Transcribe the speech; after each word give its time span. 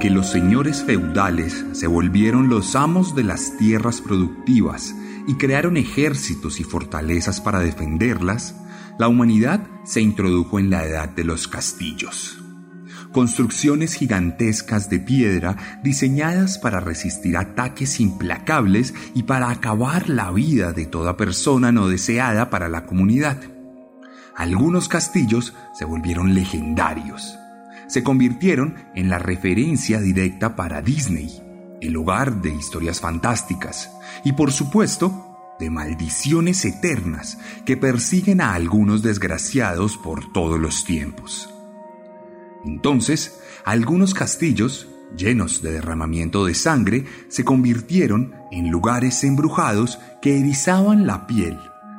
Que 0.00 0.10
los 0.10 0.30
señores 0.30 0.84
feudales 0.84 1.64
se 1.72 1.88
volvieron 1.88 2.48
los 2.48 2.76
amos 2.76 3.16
de 3.16 3.24
las 3.24 3.56
tierras 3.56 4.00
productivas 4.00 4.94
y 5.26 5.34
crearon 5.34 5.76
ejércitos 5.76 6.60
y 6.60 6.64
fortalezas 6.64 7.40
para 7.40 7.58
defenderlas, 7.58 8.54
la 8.96 9.08
humanidad 9.08 9.66
se 9.84 10.00
introdujo 10.00 10.60
en 10.60 10.70
la 10.70 10.84
edad 10.84 11.08
de 11.08 11.24
los 11.24 11.48
castillos. 11.48 12.38
Construcciones 13.12 13.94
gigantescas 13.94 14.88
de 14.88 15.00
piedra 15.00 15.56
diseñadas 15.82 16.58
para 16.58 16.78
resistir 16.78 17.36
ataques 17.36 17.98
implacables 17.98 18.94
y 19.16 19.24
para 19.24 19.50
acabar 19.50 20.08
la 20.08 20.30
vida 20.30 20.72
de 20.72 20.86
toda 20.86 21.16
persona 21.16 21.72
no 21.72 21.88
deseada 21.88 22.50
para 22.50 22.68
la 22.68 22.86
comunidad. 22.86 23.42
Algunos 24.36 24.88
castillos 24.88 25.54
se 25.76 25.84
volvieron 25.84 26.34
legendarios 26.34 27.36
se 27.88 28.02
convirtieron 28.02 28.76
en 28.94 29.08
la 29.08 29.18
referencia 29.18 30.00
directa 30.00 30.54
para 30.54 30.82
Disney, 30.82 31.42
el 31.80 31.96
hogar 31.96 32.40
de 32.42 32.54
historias 32.54 33.00
fantásticas 33.00 33.90
y 34.24 34.32
por 34.32 34.52
supuesto 34.52 35.56
de 35.58 35.70
maldiciones 35.70 36.64
eternas 36.64 37.38
que 37.64 37.76
persiguen 37.76 38.40
a 38.40 38.54
algunos 38.54 39.02
desgraciados 39.02 39.96
por 39.96 40.32
todos 40.32 40.60
los 40.60 40.84
tiempos. 40.84 41.50
Entonces, 42.64 43.40
algunos 43.64 44.14
castillos, 44.14 44.88
llenos 45.16 45.62
de 45.62 45.72
derramamiento 45.72 46.44
de 46.44 46.54
sangre, 46.54 47.06
se 47.28 47.44
convirtieron 47.44 48.34
en 48.52 48.70
lugares 48.70 49.24
embrujados 49.24 49.98
que 50.20 50.38
erizaban 50.38 51.06
la 51.06 51.26
piel 51.26 51.58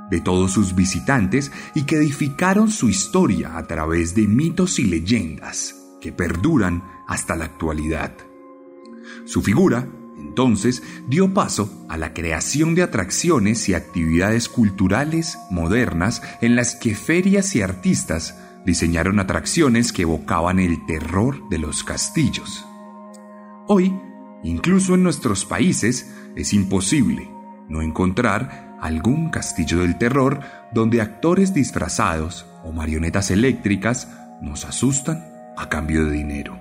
de 0.10 0.22
todos 0.22 0.52
sus 0.52 0.76
visitantes 0.76 1.52
y 1.76 1.84
que 1.84 1.98
edificaron 1.98 2.72
su 2.72 2.90
historia 2.90 3.58
a 3.58 3.68
través 3.68 4.16
de 4.16 4.28
mitos 4.28 4.80
y 4.80 4.86
leyendas 4.86 5.79
que 6.02 6.12
perduran 6.12 6.84
hasta 7.08 7.36
la 7.36 7.46
actualidad. 7.46 8.14
Su 9.26 9.42
figura, 9.42 9.88
entonces, 10.18 10.84
dio 11.08 11.34
paso 11.34 11.86
a 11.90 11.98
la 11.98 12.14
creación 12.14 12.76
de 12.76 12.84
atracciones 12.84 13.68
y 13.70 13.74
actividades 13.74 14.50
culturales 14.50 15.38
modernas 15.50 16.22
en 16.42 16.56
las 16.56 16.76
que 16.76 16.96
ferias 16.96 17.56
y 17.56 17.62
artistas 17.62 18.38
diseñaron 18.66 19.20
atracciones 19.20 19.94
que 19.94 20.04
evocaban 20.04 20.60
el 20.60 20.86
terror 20.86 21.48
de 21.50 21.58
los 21.58 21.84
castillos. 21.84 22.66
Hoy, 23.68 23.98
incluso 24.44 24.96
en 24.96 25.04
nuestros 25.04 25.46
países, 25.46 26.14
es 26.36 26.54
imposible 26.54 27.30
no 27.70 27.82
encontrar 27.82 28.78
algún 28.82 29.30
castillo 29.30 29.80
del 29.80 29.98
terror 29.98 30.42
donde 30.74 31.02
actores 31.02 31.54
disfrazados 31.54 32.46
o 32.64 32.72
marionetas 32.72 33.32
eléctricas 33.32 34.08
nos 34.42 34.66
asustan 34.66 35.29
a 35.60 35.68
cambio 35.68 36.06
de 36.06 36.14
dinero. 36.14 36.58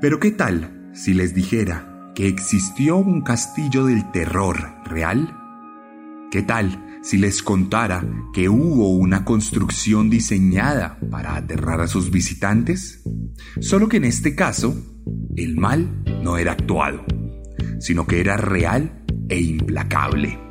Pero 0.00 0.18
¿qué 0.18 0.32
tal 0.32 0.90
si 0.92 1.14
les 1.14 1.34
dijera 1.34 2.10
que 2.16 2.26
existió 2.26 2.96
un 2.96 3.22
castillo 3.22 3.86
del 3.86 4.10
terror 4.10 4.74
real? 4.84 5.32
¿Qué 6.32 6.42
tal 6.42 6.98
si 7.02 7.16
les 7.16 7.42
contara 7.44 8.04
que 8.34 8.48
hubo 8.48 8.90
una 8.90 9.24
construcción 9.24 10.10
diseñada 10.10 10.98
para 11.10 11.36
aterrar 11.36 11.80
a 11.80 11.86
sus 11.86 12.10
visitantes? 12.10 13.04
Solo 13.60 13.88
que 13.88 13.98
en 13.98 14.04
este 14.04 14.34
caso, 14.34 14.74
el 15.36 15.56
mal 15.56 16.02
no 16.24 16.38
era 16.38 16.52
actuado, 16.52 17.04
sino 17.78 18.04
que 18.06 18.20
era 18.20 18.36
real 18.36 19.04
e 19.28 19.40
implacable. 19.40 20.45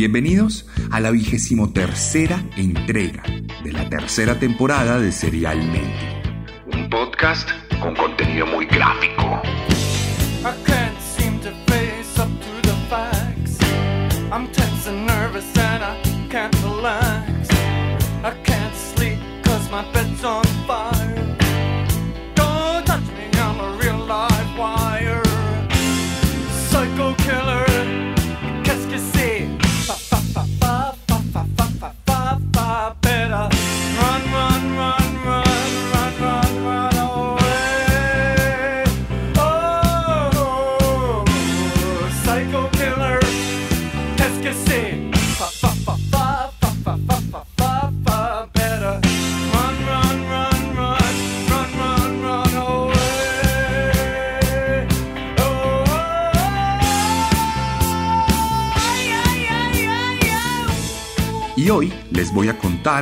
Bienvenidos 0.00 0.66
a 0.90 0.98
la 0.98 1.10
vigésimo 1.10 1.74
tercera 1.74 2.42
entrega 2.56 3.22
de 3.62 3.70
la 3.70 3.86
tercera 3.90 4.38
temporada 4.38 4.98
de 4.98 5.12
Serialmente. 5.12 6.22
Un 6.72 6.88
podcast 6.88 7.50
con 7.82 7.94
contenido 7.94 8.46
muy 8.46 8.64
gráfico. 8.64 9.42
My 19.70 19.84
bed's 19.92 20.24
on 20.24 20.42
fire. 20.66 20.99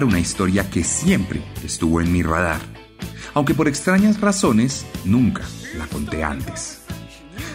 Una 0.04 0.20
historia 0.20 0.70
que 0.70 0.84
siempre 0.84 1.42
estuvo 1.64 2.00
en 2.00 2.12
mi 2.12 2.22
radar, 2.22 2.60
aunque 3.34 3.54
por 3.54 3.68
extrañas 3.68 4.20
razones 4.20 4.86
nunca 5.04 5.42
la 5.76 5.86
conté 5.86 6.24
antes. 6.24 6.82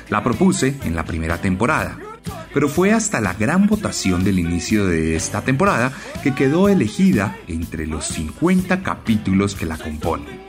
La 0.09 0.23
propuse 0.23 0.77
en 0.83 0.95
la 0.95 1.05
primera 1.05 1.39
temporada, 1.39 1.97
pero 2.53 2.69
fue 2.69 2.91
hasta 2.91 3.19
la 3.21 3.33
gran 3.33 3.67
votación 3.67 4.23
del 4.23 4.39
inicio 4.39 4.85
de 4.85 5.15
esta 5.15 5.41
temporada 5.41 5.91
que 6.21 6.35
quedó 6.35 6.69
elegida 6.69 7.37
entre 7.47 7.87
los 7.87 8.05
50 8.05 8.83
capítulos 8.83 9.55
que 9.55 9.65
la 9.65 9.77
componen. 9.77 10.41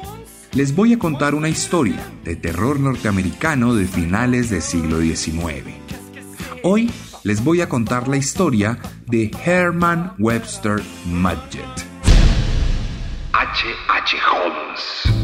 Les 0.53 0.75
voy 0.75 0.93
a 0.93 0.99
contar 0.99 1.34
una 1.34 1.49
historia 1.49 2.00
de 2.22 2.37
terror 2.37 2.78
norteamericano 2.78 3.75
de 3.75 3.87
finales 3.87 4.50
del 4.50 4.62
siglo 4.62 5.00
XIX. 5.00 5.65
Hoy 6.62 6.91
les 7.25 7.43
voy 7.43 7.62
a 7.62 7.69
contar 7.69 8.07
la 8.07 8.17
historia 8.17 8.79
de 9.07 9.31
Herman 9.45 10.12
Webster 10.19 10.81
Mudgett. 11.07 11.87
H. 13.33 13.65
H. 13.89 14.17
Holmes. 14.31 15.24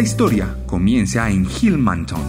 Esta 0.00 0.12
historia 0.12 0.56
comienza 0.64 1.28
en 1.28 1.46
Hillmanton, 1.46 2.22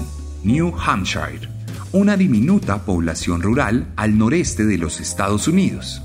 New 0.43 0.73
Hampshire, 0.77 1.47
una 1.93 2.17
diminuta 2.17 2.83
población 2.83 3.41
rural 3.41 3.93
al 3.95 4.17
noreste 4.17 4.65
de 4.65 4.77
los 4.77 4.99
Estados 4.99 5.47
Unidos. 5.47 6.01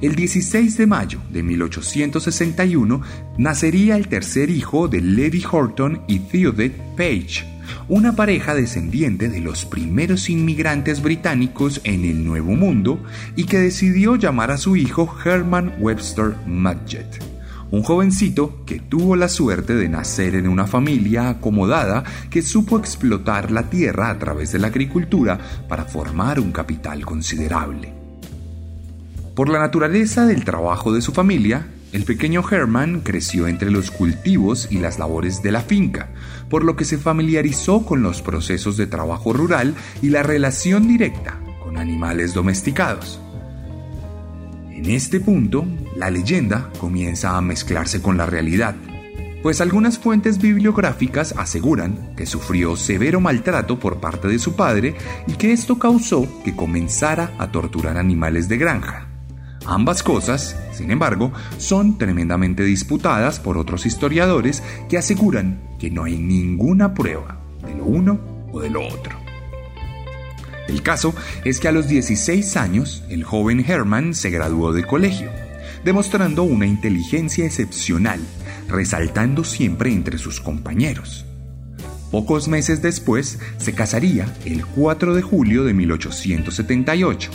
el 0.00 0.14
16 0.14 0.76
de 0.76 0.86
mayo 0.86 1.18
de 1.30 1.42
1861 1.42 3.02
nacería 3.36 3.96
el 3.96 4.06
tercer 4.06 4.48
hijo 4.48 4.86
de 4.86 5.00
Lady 5.00 5.42
Horton 5.50 6.02
y 6.06 6.20
Theodore 6.20 6.70
Page, 6.96 7.44
una 7.88 8.14
pareja 8.14 8.54
descendiente 8.54 9.28
de 9.28 9.40
los 9.40 9.64
primeros 9.64 10.30
inmigrantes 10.30 11.02
británicos 11.02 11.80
en 11.82 12.04
el 12.04 12.24
Nuevo 12.24 12.54
Mundo 12.54 13.02
y 13.34 13.46
que 13.46 13.58
decidió 13.58 14.14
llamar 14.14 14.52
a 14.52 14.56
su 14.56 14.76
hijo 14.76 15.12
Herman 15.24 15.74
Webster 15.80 16.36
Mudgett 16.46 17.31
un 17.72 17.82
jovencito 17.82 18.64
que 18.66 18.78
tuvo 18.78 19.16
la 19.16 19.28
suerte 19.28 19.74
de 19.74 19.88
nacer 19.88 20.34
en 20.34 20.46
una 20.46 20.66
familia 20.66 21.30
acomodada 21.30 22.04
que 22.30 22.42
supo 22.42 22.78
explotar 22.78 23.50
la 23.50 23.70
tierra 23.70 24.10
a 24.10 24.18
través 24.18 24.52
de 24.52 24.58
la 24.58 24.66
agricultura 24.68 25.40
para 25.68 25.86
formar 25.86 26.38
un 26.38 26.52
capital 26.52 27.04
considerable. 27.06 27.94
Por 29.34 29.48
la 29.48 29.58
naturaleza 29.58 30.26
del 30.26 30.44
trabajo 30.44 30.92
de 30.92 31.00
su 31.00 31.12
familia, 31.12 31.66
el 31.92 32.04
pequeño 32.04 32.44
Herman 32.48 33.00
creció 33.00 33.48
entre 33.48 33.70
los 33.70 33.90
cultivos 33.90 34.68
y 34.70 34.78
las 34.78 34.98
labores 34.98 35.42
de 35.42 35.52
la 35.52 35.62
finca, 35.62 36.10
por 36.50 36.64
lo 36.64 36.76
que 36.76 36.84
se 36.84 36.98
familiarizó 36.98 37.86
con 37.86 38.02
los 38.02 38.20
procesos 38.20 38.76
de 38.76 38.86
trabajo 38.86 39.32
rural 39.32 39.74
y 40.02 40.10
la 40.10 40.22
relación 40.22 40.88
directa 40.88 41.40
con 41.62 41.78
animales 41.78 42.34
domesticados. 42.34 43.18
En 44.70 44.90
este 44.90 45.20
punto, 45.20 45.64
la 46.02 46.10
leyenda 46.10 46.68
comienza 46.80 47.36
a 47.36 47.40
mezclarse 47.40 48.02
con 48.02 48.16
la 48.16 48.26
realidad, 48.26 48.74
pues 49.40 49.60
algunas 49.60 50.00
fuentes 50.00 50.38
bibliográficas 50.38 51.32
aseguran 51.38 52.16
que 52.16 52.26
sufrió 52.26 52.74
severo 52.74 53.20
maltrato 53.20 53.78
por 53.78 54.00
parte 54.00 54.26
de 54.26 54.40
su 54.40 54.56
padre 54.56 54.96
y 55.28 55.34
que 55.34 55.52
esto 55.52 55.78
causó 55.78 56.26
que 56.42 56.56
comenzara 56.56 57.30
a 57.38 57.52
torturar 57.52 57.98
animales 57.98 58.48
de 58.48 58.58
granja. 58.58 59.06
Ambas 59.64 60.02
cosas, 60.02 60.56
sin 60.72 60.90
embargo, 60.90 61.30
son 61.58 61.98
tremendamente 61.98 62.64
disputadas 62.64 63.38
por 63.38 63.56
otros 63.56 63.86
historiadores 63.86 64.60
que 64.88 64.98
aseguran 64.98 65.62
que 65.78 65.88
no 65.88 66.02
hay 66.02 66.18
ninguna 66.18 66.94
prueba 66.94 67.38
de 67.64 67.76
lo 67.76 67.84
uno 67.84 68.18
o 68.50 68.60
de 68.60 68.70
lo 68.70 68.84
otro. 68.84 69.16
El 70.66 70.82
caso 70.82 71.14
es 71.44 71.60
que 71.60 71.68
a 71.68 71.72
los 71.72 71.86
16 71.86 72.56
años 72.56 73.04
el 73.08 73.22
joven 73.22 73.64
Herman 73.64 74.14
se 74.14 74.30
graduó 74.30 74.72
de 74.72 74.84
colegio, 74.84 75.30
demostrando 75.84 76.42
una 76.42 76.66
inteligencia 76.66 77.44
excepcional, 77.46 78.20
resaltando 78.68 79.44
siempre 79.44 79.92
entre 79.92 80.18
sus 80.18 80.40
compañeros. 80.40 81.26
Pocos 82.10 82.46
meses 82.46 82.82
después 82.82 83.38
se 83.56 83.74
casaría 83.74 84.26
el 84.44 84.66
4 84.66 85.14
de 85.14 85.22
julio 85.22 85.64
de 85.64 85.72
1878 85.72 87.30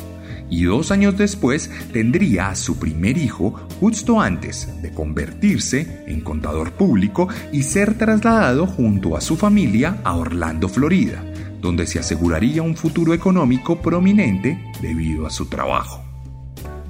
y 0.50 0.64
dos 0.64 0.92
años 0.92 1.18
después 1.18 1.70
tendría 1.92 2.50
a 2.50 2.56
su 2.56 2.78
primer 2.78 3.18
hijo 3.18 3.52
justo 3.80 4.22
antes 4.22 4.70
de 4.82 4.92
convertirse 4.92 6.04
en 6.08 6.22
contador 6.22 6.74
público 6.74 7.28
y 7.52 7.64
ser 7.64 7.98
trasladado 7.98 8.66
junto 8.66 9.18
a 9.18 9.22
su 9.22 9.36
familia 9.36 9.98
a 10.04 10.16
Orlando, 10.16 10.70
Florida, 10.70 11.24
donde 11.60 11.86
se 11.86 12.00
aseguraría 12.00 12.62
un 12.62 12.76
futuro 12.76 13.14
económico 13.14 13.82
prominente 13.82 14.64
debido 14.82 15.26
a 15.26 15.32
su 15.32 15.48
trabajo. 15.48 16.04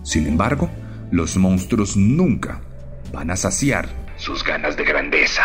Sin 0.04 0.27
embargo, 0.27 0.69
los 1.12 1.38
monstruos 1.38 1.95
nunca 1.95 2.62
van 3.13 3.31
a 3.31 3.36
saciar 3.36 3.88
sus 4.18 4.44
ganas 4.44 4.75
de 4.75 4.83
grandeza. 4.83 5.44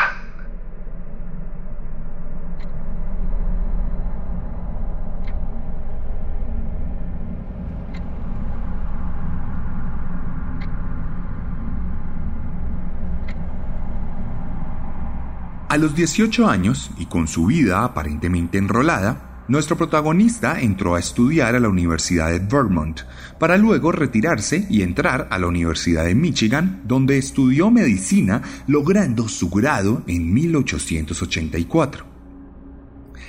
A 15.68 15.78
los 15.78 15.94
18 15.94 16.48
años, 16.48 16.90
y 16.98 17.06
con 17.06 17.26
su 17.26 17.46
vida 17.46 17.82
aparentemente 17.82 18.58
enrolada, 18.58 19.31
nuestro 19.52 19.76
protagonista 19.76 20.58
entró 20.62 20.94
a 20.94 20.98
estudiar 20.98 21.54
a 21.54 21.60
la 21.60 21.68
Universidad 21.68 22.30
de 22.30 22.38
Vermont, 22.38 23.02
para 23.38 23.58
luego 23.58 23.92
retirarse 23.92 24.66
y 24.70 24.80
entrar 24.80 25.28
a 25.30 25.38
la 25.38 25.46
Universidad 25.46 26.06
de 26.06 26.14
Michigan, 26.14 26.80
donde 26.86 27.18
estudió 27.18 27.70
medicina, 27.70 28.40
logrando 28.66 29.28
su 29.28 29.50
grado 29.50 30.04
en 30.06 30.32
1884. 30.32 32.06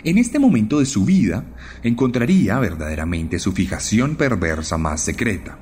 En 0.06 0.18
este 0.18 0.40
momento 0.40 0.80
de 0.80 0.86
su 0.86 1.04
vida, 1.04 1.44
encontraría 1.84 2.58
verdaderamente 2.58 3.38
su 3.38 3.52
fijación 3.52 4.16
perversa 4.16 4.78
más 4.78 5.04
secreta, 5.04 5.60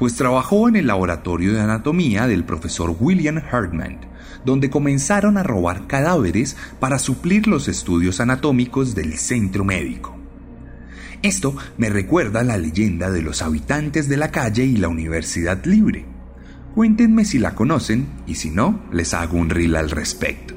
pues 0.00 0.14
trabajó 0.14 0.66
en 0.66 0.76
el 0.76 0.86
laboratorio 0.86 1.52
de 1.52 1.60
anatomía 1.60 2.26
del 2.26 2.42
profesor 2.42 2.96
William 2.98 3.36
Hartman, 3.36 3.98
donde 4.46 4.70
comenzaron 4.70 5.36
a 5.36 5.42
robar 5.42 5.86
cadáveres 5.86 6.56
para 6.78 6.98
suplir 6.98 7.46
los 7.46 7.68
estudios 7.68 8.18
anatómicos 8.18 8.94
del 8.94 9.18
centro 9.18 9.62
médico. 9.62 10.16
Esto 11.20 11.54
me 11.76 11.90
recuerda 11.90 12.42
la 12.44 12.56
leyenda 12.56 13.10
de 13.10 13.20
los 13.20 13.42
habitantes 13.42 14.08
de 14.08 14.16
la 14.16 14.30
calle 14.30 14.64
y 14.64 14.78
la 14.78 14.88
universidad 14.88 15.62
libre. 15.66 16.06
Cuéntenme 16.74 17.26
si 17.26 17.38
la 17.38 17.54
conocen 17.54 18.06
y 18.26 18.36
si 18.36 18.48
no, 18.48 18.80
les 18.90 19.12
hago 19.12 19.36
un 19.36 19.50
reel 19.50 19.76
al 19.76 19.90
respecto. 19.90 20.54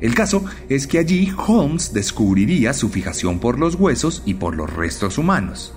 El 0.00 0.14
caso 0.14 0.46
es 0.70 0.86
que 0.86 0.98
allí 0.98 1.30
Holmes 1.46 1.92
descubriría 1.92 2.72
su 2.72 2.88
fijación 2.88 3.38
por 3.38 3.58
los 3.58 3.74
huesos 3.74 4.22
y 4.24 4.32
por 4.32 4.56
los 4.56 4.72
restos 4.72 5.18
humanos. 5.18 5.74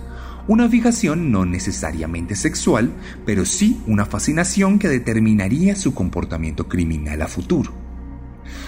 Una 0.47 0.69
fijación 0.69 1.31
no 1.31 1.45
necesariamente 1.45 2.35
sexual, 2.35 2.93
pero 3.25 3.45
sí 3.45 3.81
una 3.85 4.05
fascinación 4.05 4.79
que 4.79 4.87
determinaría 4.87 5.75
su 5.75 5.93
comportamiento 5.93 6.69
criminal 6.69 7.21
a 7.21 7.27
futuro. 7.27 7.73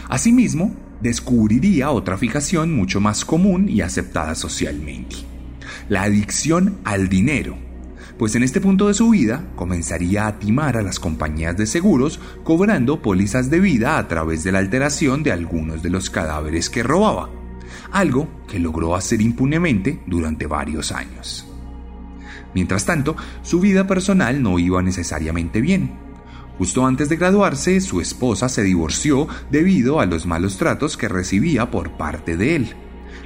Asimismo, 0.10 0.76
descubriría 1.02 1.92
otra 1.92 2.18
fijación 2.18 2.76
mucho 2.76 3.00
más 3.00 3.24
común 3.24 3.70
y 3.70 3.80
aceptada 3.80 4.36
socialmente, 4.36 5.16
la 5.88 6.04
adicción 6.04 6.80
al 6.84 7.08
dinero, 7.08 7.58
pues 8.20 8.36
en 8.36 8.44
este 8.44 8.60
punto 8.60 8.90
de 8.90 8.94
su 8.94 9.12
vida 9.12 9.46
comenzaría 9.56 10.28
a 10.28 10.40
timar 10.40 10.76
a 10.76 10.82
las 10.82 11.00
compañías 11.00 11.56
de 11.56 11.66
seguros 11.66 12.20
cobrando 12.44 13.02
pólizas 13.02 13.50
de 13.50 13.62
vida 13.62 13.98
a 13.98 14.08
través 14.10 14.44
de 14.44 14.52
la 14.52 14.60
alteración 14.60 15.24
de 15.24 15.32
algunos 15.32 15.82
de 15.82 15.90
los 15.90 16.10
cadáveres 16.10 16.70
que 16.70 16.84
robaba, 16.84 17.30
algo 17.94 18.28
que 18.50 18.60
logró 18.60 18.94
hacer 18.94 19.22
impunemente 19.22 20.02
durante 20.06 20.48
varios 20.48 20.92
años. 20.92 21.49
Mientras 22.54 22.86
tanto, 22.86 23.16
su 23.42 23.60
vida 23.60 23.88
personal 23.88 24.42
no 24.42 24.60
iba 24.60 24.82
necesariamente 24.82 25.62
bien. 25.62 25.92
Justo 26.58 26.86
antes 26.86 27.08
de 27.08 27.16
graduarse, 27.16 27.80
su 27.80 28.02
esposa 28.02 28.50
se 28.50 28.64
divorció 28.64 29.28
debido 29.50 30.02
a 30.02 30.06
los 30.06 30.26
malos 30.26 30.58
tratos 30.58 30.98
que 30.98 31.08
recibía 31.08 31.72
por 31.72 31.92
parte 31.92 32.36
de 32.36 32.58
él, 32.58 32.76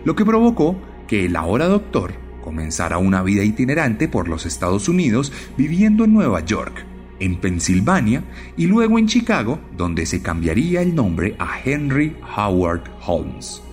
lo 0.05 0.15
que 0.15 0.25
provocó 0.25 0.79
que 1.07 1.25
el 1.25 1.35
ahora 1.35 1.65
doctor 1.65 2.13
comenzara 2.43 2.99
una 2.99 3.23
vida 3.23 3.43
itinerante 3.43 4.07
por 4.07 4.27
los 4.27 4.45
Estados 4.45 4.87
Unidos 4.87 5.31
viviendo 5.57 6.03
en 6.03 6.13
Nueva 6.13 6.45
York, 6.45 6.85
en 7.19 7.37
Pensilvania 7.37 8.23
y 8.57 8.67
luego 8.67 8.99
en 8.99 9.07
Chicago, 9.07 9.59
donde 9.75 10.05
se 10.05 10.21
cambiaría 10.21 10.81
el 10.81 10.93
nombre 10.93 11.35
a 11.39 11.59
Henry 11.63 12.15
Howard 12.37 12.83
Holmes, 13.05 13.63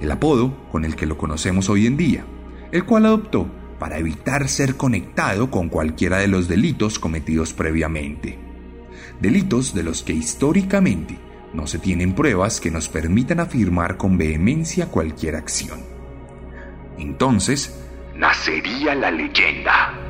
el 0.00 0.10
apodo 0.12 0.68
con 0.70 0.84
el 0.84 0.94
que 0.94 1.06
lo 1.06 1.18
conocemos 1.18 1.68
hoy 1.70 1.86
en 1.86 1.96
día, 1.96 2.24
el 2.70 2.84
cual 2.84 3.06
adoptó 3.06 3.48
para 3.78 3.98
evitar 3.98 4.48
ser 4.48 4.76
conectado 4.76 5.50
con 5.50 5.68
cualquiera 5.68 6.18
de 6.18 6.28
los 6.28 6.48
delitos 6.48 6.98
cometidos 6.98 7.52
previamente. 7.52 8.38
Delitos 9.20 9.74
de 9.74 9.82
los 9.82 10.02
que 10.02 10.12
históricamente 10.12 11.18
no 11.52 11.66
se 11.66 11.78
tienen 11.78 12.12
pruebas 12.12 12.60
que 12.60 12.70
nos 12.70 12.88
permitan 12.88 13.40
afirmar 13.40 13.96
con 13.96 14.18
vehemencia 14.18 14.86
cualquier 14.86 15.36
acción. 15.36 15.80
Entonces, 16.98 17.78
nacería 18.14 18.94
la 18.94 19.10
leyenda. 19.10 20.07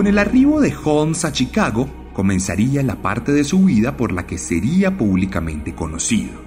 Con 0.00 0.06
el 0.06 0.18
arribo 0.18 0.62
de 0.62 0.74
Holmes 0.82 1.26
a 1.26 1.32
Chicago, 1.32 1.86
comenzaría 2.14 2.82
la 2.82 3.02
parte 3.02 3.32
de 3.32 3.44
su 3.44 3.66
vida 3.66 3.98
por 3.98 4.12
la 4.12 4.26
que 4.26 4.38
sería 4.38 4.96
públicamente 4.96 5.74
conocido. 5.74 6.40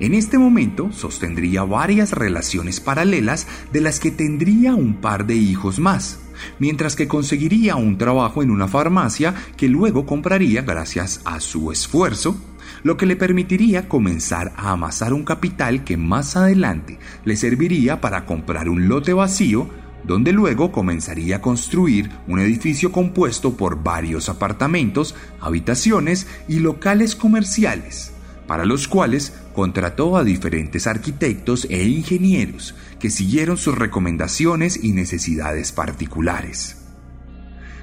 En 0.00 0.14
este 0.14 0.38
momento 0.38 0.90
sostendría 0.92 1.64
varias 1.64 2.12
relaciones 2.12 2.80
paralelas 2.80 3.46
de 3.70 3.82
las 3.82 4.00
que 4.00 4.10
tendría 4.10 4.74
un 4.74 4.94
par 4.94 5.26
de 5.26 5.34
hijos 5.34 5.78
más, 5.78 6.20
mientras 6.58 6.96
que 6.96 7.06
conseguiría 7.06 7.76
un 7.76 7.98
trabajo 7.98 8.42
en 8.42 8.50
una 8.50 8.66
farmacia 8.66 9.34
que 9.58 9.68
luego 9.68 10.06
compraría 10.06 10.62
gracias 10.62 11.20
a 11.26 11.38
su 11.38 11.70
esfuerzo, 11.70 12.34
lo 12.82 12.96
que 12.96 13.04
le 13.04 13.16
permitiría 13.16 13.90
comenzar 13.90 14.54
a 14.56 14.70
amasar 14.70 15.12
un 15.12 15.24
capital 15.24 15.84
que 15.84 15.98
más 15.98 16.34
adelante 16.34 16.98
le 17.26 17.36
serviría 17.36 18.00
para 18.00 18.24
comprar 18.24 18.70
un 18.70 18.88
lote 18.88 19.12
vacío 19.12 19.81
donde 20.04 20.32
luego 20.32 20.72
comenzaría 20.72 21.36
a 21.36 21.40
construir 21.42 22.10
un 22.26 22.40
edificio 22.40 22.92
compuesto 22.92 23.56
por 23.56 23.82
varios 23.82 24.28
apartamentos, 24.28 25.14
habitaciones 25.40 26.26
y 26.48 26.60
locales 26.60 27.14
comerciales, 27.14 28.12
para 28.46 28.64
los 28.64 28.88
cuales 28.88 29.32
contrató 29.54 30.16
a 30.16 30.24
diferentes 30.24 30.86
arquitectos 30.86 31.66
e 31.70 31.84
ingenieros 31.84 32.74
que 32.98 33.10
siguieron 33.10 33.56
sus 33.56 33.76
recomendaciones 33.76 34.82
y 34.82 34.92
necesidades 34.92 35.72
particulares. 35.72 36.78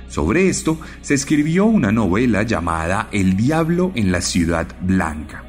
Sobre 0.07 0.49
esto 0.49 0.79
se 1.01 1.13
escribió 1.13 1.65
una 1.65 1.91
novela 1.91 2.43
llamada 2.43 3.09
El 3.11 3.37
Diablo 3.37 3.91
en 3.95 4.11
la 4.11 4.21
Ciudad 4.21 4.67
Blanca, 4.81 5.43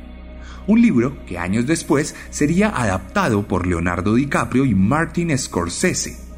un 0.67 0.83
libro 0.83 1.25
que 1.25 1.39
años 1.39 1.67
después 1.67 2.15
sería 2.31 2.69
adaptado 2.69 3.49
por 3.49 3.67
Leonardo 3.67 4.15
DiCaprio 4.15 4.67
y 4.67 4.75
Martin 4.75 5.37
Scorsese. 5.37 6.30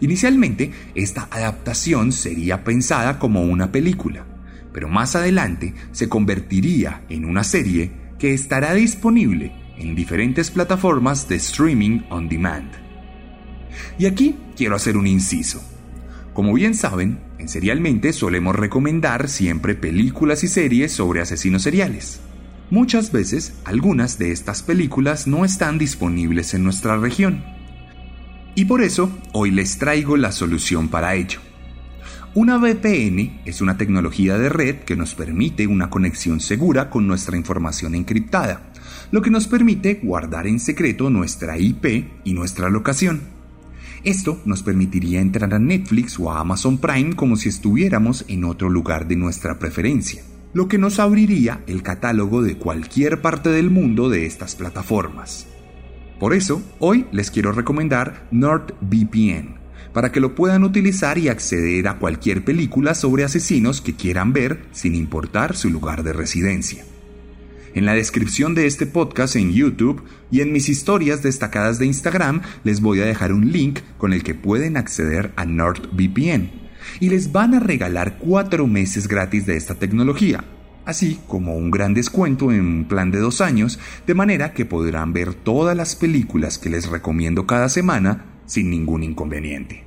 Inicialmente, 0.00 0.70
esta 0.94 1.28
adaptación 1.30 2.12
sería 2.12 2.64
pensada 2.64 3.18
como 3.18 3.42
una 3.42 3.70
película, 3.70 4.24
pero 4.72 4.88
más 4.88 5.14
adelante 5.16 5.74
se 5.92 6.08
convertiría 6.08 7.02
en 7.08 7.24
una 7.24 7.44
serie 7.44 7.92
que 8.18 8.32
estará 8.34 8.74
disponible 8.74 9.52
en 9.76 9.94
diferentes 9.94 10.50
plataformas 10.50 11.28
de 11.28 11.36
streaming 11.36 12.00
on 12.10 12.28
demand. 12.28 12.70
Y 13.98 14.06
aquí 14.06 14.36
quiero 14.56 14.76
hacer 14.76 14.96
un 14.96 15.06
inciso. 15.06 15.62
Como 16.34 16.52
bien 16.52 16.74
saben, 16.74 17.20
en 17.38 17.48
Serialmente 17.48 18.12
solemos 18.12 18.54
recomendar 18.54 19.28
siempre 19.28 19.74
películas 19.74 20.44
y 20.44 20.48
series 20.48 20.92
sobre 20.92 21.20
asesinos 21.20 21.62
seriales. 21.62 22.20
Muchas 22.70 23.10
veces, 23.10 23.54
algunas 23.64 24.18
de 24.18 24.30
estas 24.30 24.62
películas 24.62 25.26
no 25.26 25.44
están 25.44 25.76
disponibles 25.78 26.54
en 26.54 26.62
nuestra 26.62 26.96
región. 26.96 27.42
Y 28.54 28.64
por 28.64 28.82
eso, 28.82 29.10
hoy 29.32 29.50
les 29.50 29.78
traigo 29.78 30.16
la 30.16 30.32
solución 30.32 30.88
para 30.88 31.14
ello. 31.14 31.40
Una 32.34 32.58
VPN 32.58 33.40
es 33.44 33.60
una 33.60 33.76
tecnología 33.76 34.38
de 34.38 34.48
red 34.48 34.76
que 34.80 34.94
nos 34.94 35.14
permite 35.14 35.66
una 35.66 35.90
conexión 35.90 36.38
segura 36.38 36.88
con 36.88 37.06
nuestra 37.08 37.36
información 37.36 37.94
encriptada, 37.96 38.70
lo 39.10 39.20
que 39.20 39.30
nos 39.30 39.48
permite 39.48 40.00
guardar 40.02 40.46
en 40.46 40.60
secreto 40.60 41.10
nuestra 41.10 41.58
IP 41.58 42.08
y 42.22 42.34
nuestra 42.34 42.70
locación. 42.70 43.22
Esto 44.04 44.40
nos 44.44 44.62
permitiría 44.62 45.20
entrar 45.20 45.52
a 45.52 45.58
Netflix 45.58 46.18
o 46.18 46.30
a 46.30 46.40
Amazon 46.40 46.78
Prime 46.78 47.16
como 47.16 47.36
si 47.36 47.48
estuviéramos 47.48 48.24
en 48.28 48.44
otro 48.44 48.70
lugar 48.70 49.08
de 49.08 49.16
nuestra 49.16 49.58
preferencia, 49.58 50.22
lo 50.54 50.68
que 50.68 50.78
nos 50.78 51.00
abriría 51.00 51.62
el 51.66 51.82
catálogo 51.82 52.42
de 52.42 52.56
cualquier 52.56 53.20
parte 53.20 53.50
del 53.50 53.70
mundo 53.70 54.08
de 54.08 54.26
estas 54.26 54.54
plataformas. 54.54 55.48
Por 56.20 56.34
eso, 56.34 56.62
hoy 56.80 57.06
les 57.12 57.30
quiero 57.30 57.50
recomendar 57.50 58.28
NordVPN, 58.30 59.54
para 59.94 60.12
que 60.12 60.20
lo 60.20 60.34
puedan 60.34 60.64
utilizar 60.64 61.16
y 61.16 61.28
acceder 61.28 61.88
a 61.88 61.98
cualquier 61.98 62.44
película 62.44 62.94
sobre 62.94 63.24
asesinos 63.24 63.80
que 63.80 63.96
quieran 63.96 64.34
ver 64.34 64.66
sin 64.70 64.94
importar 64.94 65.56
su 65.56 65.70
lugar 65.70 66.02
de 66.02 66.12
residencia. 66.12 66.84
En 67.72 67.86
la 67.86 67.94
descripción 67.94 68.54
de 68.54 68.66
este 68.66 68.84
podcast 68.84 69.34
en 69.36 69.52
YouTube 69.52 70.02
y 70.30 70.42
en 70.42 70.52
mis 70.52 70.68
historias 70.68 71.22
destacadas 71.22 71.78
de 71.78 71.86
Instagram 71.86 72.42
les 72.64 72.82
voy 72.82 73.00
a 73.00 73.06
dejar 73.06 73.32
un 73.32 73.50
link 73.50 73.78
con 73.96 74.12
el 74.12 74.22
que 74.22 74.34
pueden 74.34 74.76
acceder 74.76 75.32
a 75.36 75.46
NordVPN 75.46 76.50
y 77.00 77.08
les 77.08 77.32
van 77.32 77.54
a 77.54 77.60
regalar 77.60 78.18
cuatro 78.18 78.66
meses 78.66 79.08
gratis 79.08 79.46
de 79.46 79.56
esta 79.56 79.76
tecnología, 79.76 80.44
así 80.84 81.20
como 81.28 81.56
un 81.56 81.70
gran 81.70 81.94
descuento 81.94 82.50
en 82.52 82.60
un 82.60 82.84
plan 82.84 83.10
de 83.10 83.18
dos 83.18 83.40
años, 83.40 83.78
de 84.06 84.14
manera 84.14 84.52
que 84.52 84.64
podrán 84.64 85.12
ver 85.12 85.34
todas 85.34 85.76
las 85.76 85.96
películas 85.96 86.58
que 86.58 86.70
les 86.70 86.88
recomiendo 86.88 87.46
cada 87.46 87.68
semana 87.68 88.24
sin 88.46 88.70
ningún 88.70 89.02
inconveniente. 89.02 89.84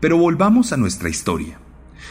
Pero 0.00 0.18
volvamos 0.18 0.72
a 0.72 0.76
nuestra 0.76 1.08
historia 1.08 1.58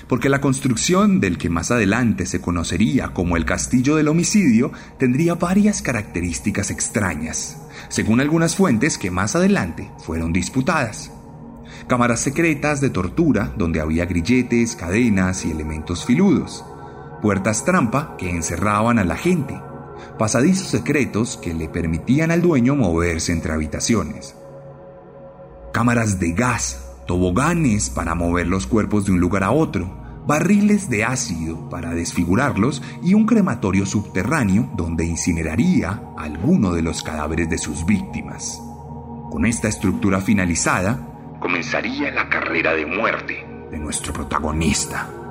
porque 0.08 0.30
la 0.30 0.42
construcción 0.42 1.20
del 1.20 1.38
que 1.38 1.50
más 1.50 1.72
adelante 1.72 2.26
se 2.26 2.42
conocería 2.42 3.10
como 3.10 3.38
el 3.38 3.46
Castillo 3.46 3.96
del 3.96 4.08
Homicidio 4.08 4.72
tendría 4.98 5.36
varias 5.36 5.82
características 5.82 6.72
extrañas, 6.72 7.58
según 7.90 8.22
algunas 8.22 8.56
fuentes 8.56 8.98
que 8.98 9.12
más 9.12 9.36
adelante 9.36 9.90
fueron 10.00 10.34
disputadas. 10.34 11.12
Cámaras 11.88 12.22
secretas 12.22 12.82
de 12.82 12.90
tortura 12.90 13.54
donde 13.58 13.82
había 13.82 14.06
grilletes, 14.06 14.76
cadenas 14.76 15.46
y 15.46 15.52
elementos 15.52 16.06
filudos, 16.06 16.64
puertas 17.24 17.64
trampa 17.64 18.18
que 18.18 18.30
encerraban 18.30 19.00
a 19.00 19.06
la 19.06 19.16
gente, 19.16 19.58
pasadizos 20.20 20.68
secretos 20.68 21.38
que 21.38 21.54
le 21.54 21.70
permitían 21.70 22.32
al 22.32 22.42
dueño 22.42 22.76
moverse 22.76 23.32
entre 23.32 23.54
habitaciones, 23.54 24.36
cámaras 25.72 26.20
de 26.20 26.34
gas 26.34 26.92
toboganes 27.08 27.90
para 27.90 28.14
mover 28.14 28.48
los 28.48 28.68
cuerpos 28.68 29.06
de 29.06 29.14
un 29.14 29.22
lugar 29.22 29.46
a 29.46 29.52
otro, 29.52 30.04
barriles 30.28 30.90
de 30.90 31.06
ácido 31.06 31.70
para 31.70 31.94
desfigurarlos 31.94 32.84
y 33.02 33.14
un 33.14 33.26
crematorio 33.26 33.86
subterráneo 33.86 34.70
donde 34.76 35.06
incineraría 35.06 36.02
alguno 36.18 36.74
de 36.74 36.82
los 36.82 37.04
cadáveres 37.04 37.50
de 37.50 37.58
sus 37.58 37.86
víctimas. 37.86 38.62
Con 39.32 39.46
esta 39.46 39.70
estructura 39.70 40.20
finalizada, 40.20 41.00
comenzaría 41.40 42.12
la 42.12 42.28
carrera 42.28 42.74
de 42.74 42.86
muerte 42.86 43.46
de 43.72 43.80
nuestro 43.80 44.12
protagonista. 44.12 45.23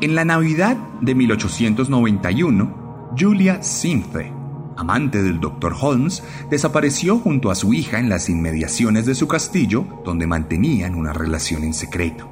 En 0.00 0.16
la 0.16 0.24
Navidad 0.24 0.76
de 1.02 1.14
1891, 1.14 3.12
Julia 3.16 3.62
Simfe, 3.62 4.32
amante 4.76 5.22
del 5.22 5.38
Dr. 5.38 5.72
Holmes, 5.80 6.24
desapareció 6.50 7.18
junto 7.18 7.48
a 7.48 7.54
su 7.54 7.72
hija 7.72 8.00
en 8.00 8.08
las 8.08 8.28
inmediaciones 8.28 9.06
de 9.06 9.14
su 9.14 9.28
castillo, 9.28 9.86
donde 10.04 10.26
mantenían 10.26 10.96
una 10.96 11.12
relación 11.12 11.62
en 11.62 11.74
secreto. 11.74 12.28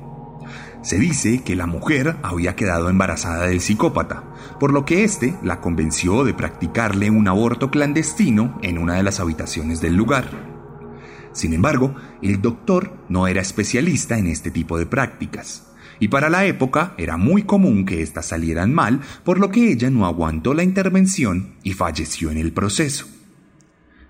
Se 0.83 0.99
dice 0.99 1.45
que 1.45 1.55
la 1.55 1.69
mujer 1.69 2.17
había 2.25 2.57
quedado 2.57 2.91
embarazada 2.91 3.47
del 3.47 3.61
psicópata, 3.61 4.25
por 4.59 4.73
lo 4.73 4.85
que 4.85 5.05
éste 5.05 5.37
la 5.41 5.61
convenció 5.61 6.25
de 6.25 6.35
practicarle 6.35 7.11
un 7.11 7.29
aborto 7.29 7.71
clandestino 7.71 8.59
en 8.63 8.77
una 8.77 8.95
de 8.95 9.05
las 9.05 9.21
habitaciones 9.21 9.81
del 9.81 9.95
lugar. 9.95 10.29
Sin 11.31 11.53
embargo, 11.53 11.95
el 12.23 12.43
doctor 12.43 12.93
no 13.09 13.29
era 13.29 13.41
especialista 13.41 14.19
en 14.19 14.27
este 14.27 14.51
tipo 14.51 14.79
de 14.79 14.87
prácticas 14.87 15.72
y 16.01 16.09
para 16.09 16.31
la 16.31 16.45
época 16.47 16.95
era 16.99 17.17
muy 17.17 17.43
común 17.43 17.85
que 17.85 18.03
éstas 18.03 18.27
salieran 18.27 18.73
mal, 18.75 19.01
por 19.25 19.39
lo 19.39 19.51
que 19.51 19.71
ella 19.71 19.91
no 19.91 20.07
aguantó 20.07 20.55
la 20.55 20.63
intervención 20.63 21.55
y 21.63 21.73
falleció 21.73 22.31
en 22.31 22.39
el 22.39 22.53
proceso. 22.53 23.07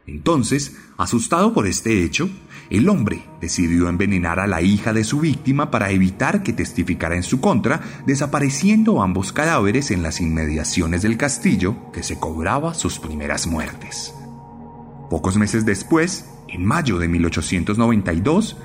Entonces, 0.06 0.76
asustado 0.98 1.54
por 1.54 1.66
este 1.66 2.02
hecho, 2.02 2.28
el 2.70 2.88
hombre 2.88 3.22
decidió 3.40 3.88
envenenar 3.88 4.40
a 4.40 4.46
la 4.46 4.62
hija 4.62 4.92
de 4.92 5.04
su 5.04 5.20
víctima 5.20 5.70
para 5.70 5.90
evitar 5.90 6.42
que 6.42 6.52
testificara 6.52 7.16
en 7.16 7.22
su 7.22 7.40
contra, 7.40 7.80
desapareciendo 8.06 9.02
ambos 9.02 9.32
cadáveres 9.32 9.90
en 9.90 10.02
las 10.02 10.20
inmediaciones 10.20 11.02
del 11.02 11.16
castillo 11.16 11.92
que 11.92 12.02
se 12.02 12.18
cobraba 12.18 12.74
sus 12.74 12.98
primeras 12.98 13.46
muertes. 13.46 14.14
Pocos 15.10 15.36
meses 15.36 15.64
después, 15.64 16.24
en 16.48 16.64
mayo 16.64 16.98
de 16.98 17.08
1892, 17.08 18.56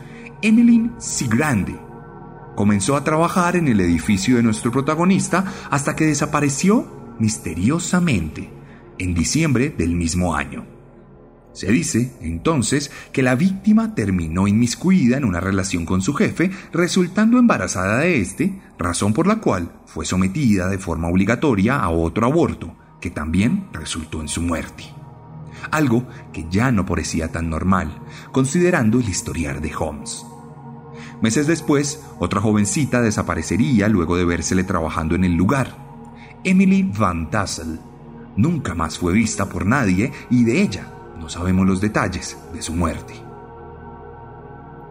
Emmeline 0.41 0.93
Sigrande 1.00 1.87
comenzó 2.57 2.95
a 2.95 3.03
trabajar 3.03 3.55
en 3.55 3.67
el 3.67 3.79
edificio 3.79 4.37
de 4.37 4.43
nuestro 4.43 4.71
protagonista 4.71 5.45
hasta 5.69 5.95
que 5.95 6.07
desapareció 6.07 7.15
misteriosamente 7.19 8.49
en 8.97 9.13
diciembre 9.13 9.69
del 9.69 9.93
mismo 9.95 10.35
año. 10.35 10.65
Se 11.53 11.71
dice, 11.71 12.17
entonces, 12.19 12.91
que 13.11 13.21
la 13.21 13.35
víctima 13.35 13.93
terminó 13.93 14.47
inmiscuida 14.47 15.17
en 15.17 15.25
una 15.25 15.39
relación 15.39 15.85
con 15.85 16.01
su 16.01 16.15
jefe, 16.15 16.49
resultando 16.73 17.37
embarazada 17.37 17.99
de 17.99 18.21
este, 18.21 18.59
razón 18.79 19.13
por 19.13 19.27
la 19.27 19.35
cual 19.35 19.71
fue 19.85 20.05
sometida 20.05 20.67
de 20.67 20.79
forma 20.79 21.09
obligatoria 21.09 21.79
a 21.79 21.89
otro 21.89 22.25
aborto, 22.25 22.75
que 22.99 23.11
también 23.11 23.67
resultó 23.71 24.19
en 24.19 24.29
su 24.29 24.41
muerte. 24.41 24.83
Algo 25.69 26.07
que 26.33 26.47
ya 26.49 26.71
no 26.71 26.87
parecía 26.87 27.31
tan 27.31 27.51
normal, 27.51 28.01
considerando 28.31 28.99
el 28.99 29.07
historial 29.07 29.61
de 29.61 29.75
Holmes. 29.75 30.25
Meses 31.21 31.47
después, 31.47 32.01
otra 32.19 32.41
jovencita 32.41 33.01
desaparecería 33.01 33.88
luego 33.88 34.17
de 34.17 34.25
vérsele 34.25 34.63
trabajando 34.63 35.15
en 35.15 35.24
el 35.24 35.33
lugar. 35.33 35.75
Emily 36.43 36.83
Van 36.83 37.29
Tassel. 37.31 37.79
Nunca 38.36 38.75
más 38.75 39.00
fue 39.00 39.13
vista 39.13 39.50
por 39.50 39.65
nadie 39.65 40.12
y 40.29 40.43
de 40.43 40.62
ella 40.62 40.93
no 41.19 41.27
sabemos 41.27 41.65
los 41.65 41.81
detalles 41.81 42.38
de 42.53 42.62
su 42.62 42.74
muerte. 42.74 43.15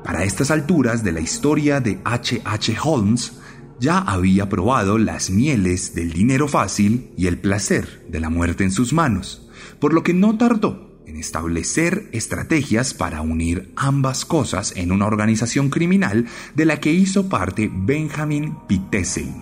Para 0.04 0.24
estas 0.24 0.50
alturas 0.50 1.04
de 1.04 1.12
la 1.12 1.20
historia 1.20 1.80
de 1.80 2.00
H. 2.04 2.42
H. 2.44 2.76
Holmes, 2.82 3.38
ya 3.78 3.98
había 3.98 4.48
probado 4.48 4.98
las 4.98 5.30
mieles 5.30 5.94
del 5.94 6.12
dinero 6.12 6.48
fácil 6.48 7.12
y 7.16 7.26
el 7.26 7.38
placer 7.38 8.04
de 8.08 8.20
la 8.20 8.30
muerte 8.30 8.64
en 8.64 8.72
sus 8.72 8.92
manos, 8.92 9.48
por 9.78 9.92
lo 9.92 10.02
que 10.02 10.14
no 10.14 10.36
tardó 10.36 10.85
establecer 11.18 12.08
estrategias 12.12 12.94
para 12.94 13.20
unir 13.20 13.72
ambas 13.76 14.24
cosas 14.24 14.72
en 14.76 14.92
una 14.92 15.06
organización 15.06 15.70
criminal 15.70 16.26
de 16.54 16.64
la 16.64 16.80
que 16.80 16.92
hizo 16.92 17.28
parte 17.28 17.70
Benjamin 17.72 18.56
Pitessel, 18.66 19.32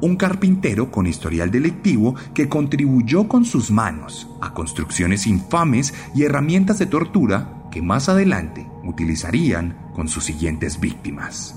un 0.00 0.16
carpintero 0.16 0.90
con 0.90 1.06
historial 1.06 1.50
delictivo 1.50 2.14
que 2.34 2.48
contribuyó 2.48 3.28
con 3.28 3.44
sus 3.44 3.70
manos 3.70 4.28
a 4.40 4.52
construcciones 4.54 5.26
infames 5.26 5.94
y 6.14 6.24
herramientas 6.24 6.78
de 6.78 6.86
tortura 6.86 7.68
que 7.70 7.82
más 7.82 8.08
adelante 8.08 8.66
utilizarían 8.84 9.90
con 9.94 10.08
sus 10.08 10.24
siguientes 10.24 10.80
víctimas. 10.80 11.56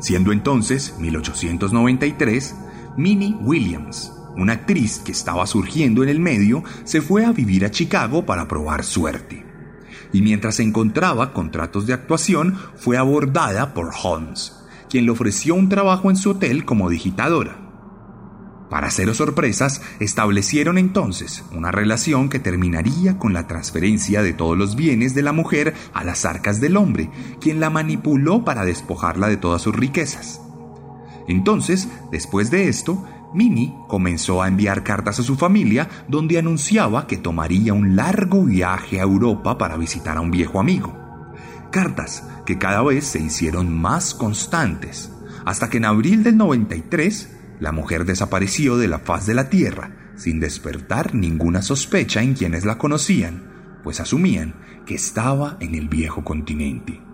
Siendo 0.00 0.32
entonces 0.32 0.96
1893, 0.98 2.56
Minnie 2.96 3.36
Williams, 3.40 4.12
una 4.36 4.54
actriz 4.54 4.98
que 4.98 5.12
estaba 5.12 5.46
surgiendo 5.46 6.02
en 6.02 6.08
el 6.08 6.20
medio, 6.20 6.64
se 6.84 7.00
fue 7.00 7.24
a 7.24 7.32
vivir 7.32 7.64
a 7.64 7.70
Chicago 7.70 8.24
para 8.24 8.48
probar 8.48 8.84
suerte. 8.84 9.44
Y 10.12 10.22
mientras 10.22 10.60
encontraba 10.60 11.32
contratos 11.32 11.86
de 11.86 11.94
actuación, 11.94 12.58
fue 12.76 12.96
abordada 12.96 13.74
por 13.74 13.90
Holmes, 14.02 14.56
quien 14.90 15.06
le 15.06 15.10
ofreció 15.10 15.54
un 15.54 15.68
trabajo 15.68 16.10
en 16.10 16.16
su 16.16 16.30
hotel 16.30 16.64
como 16.64 16.90
digitadora. 16.90 17.62
Para 18.72 18.90
cero 18.90 19.12
sorpresas, 19.12 19.82
establecieron 20.00 20.78
entonces 20.78 21.44
una 21.52 21.70
relación 21.70 22.30
que 22.30 22.38
terminaría 22.38 23.18
con 23.18 23.34
la 23.34 23.46
transferencia 23.46 24.22
de 24.22 24.32
todos 24.32 24.56
los 24.56 24.76
bienes 24.76 25.14
de 25.14 25.20
la 25.20 25.34
mujer 25.34 25.74
a 25.92 26.04
las 26.04 26.24
arcas 26.24 26.58
del 26.58 26.78
hombre, 26.78 27.10
quien 27.38 27.60
la 27.60 27.68
manipuló 27.68 28.46
para 28.46 28.64
despojarla 28.64 29.28
de 29.28 29.36
todas 29.36 29.60
sus 29.60 29.76
riquezas. 29.76 30.40
Entonces, 31.28 31.88
después 32.10 32.50
de 32.50 32.68
esto, 32.68 33.04
Minnie 33.34 33.74
comenzó 33.88 34.42
a 34.42 34.48
enviar 34.48 34.82
cartas 34.82 35.18
a 35.18 35.22
su 35.22 35.36
familia 35.36 35.88
donde 36.08 36.38
anunciaba 36.38 37.06
que 37.06 37.16
tomaría 37.16 37.72
un 37.72 37.96
largo 37.96 38.44
viaje 38.44 39.00
a 39.00 39.04
Europa 39.04 39.58
para 39.58 39.76
visitar 39.76 40.16
a 40.16 40.20
un 40.20 40.30
viejo 40.30 40.60
amigo. 40.60 40.98
Cartas 41.70 42.24
que 42.44 42.58
cada 42.58 42.82
vez 42.82 43.04
se 43.06 43.20
hicieron 43.20 43.72
más 43.72 44.14
constantes, 44.14 45.10
hasta 45.44 45.70
que 45.70 45.78
en 45.78 45.86
abril 45.86 46.22
del 46.22 46.36
93 46.36 47.36
la 47.60 47.72
mujer 47.72 48.04
desapareció 48.04 48.76
de 48.76 48.88
la 48.88 48.98
faz 48.98 49.26
de 49.26 49.34
la 49.34 49.48
tierra 49.48 49.92
sin 50.16 50.40
despertar 50.40 51.14
ninguna 51.14 51.62
sospecha 51.62 52.22
en 52.22 52.34
quienes 52.34 52.64
la 52.64 52.78
conocían, 52.78 53.80
pues 53.82 54.00
asumían 54.00 54.54
que 54.86 54.94
estaba 54.94 55.56
en 55.60 55.74
el 55.74 55.88
viejo 55.88 56.24
continente. 56.24 57.11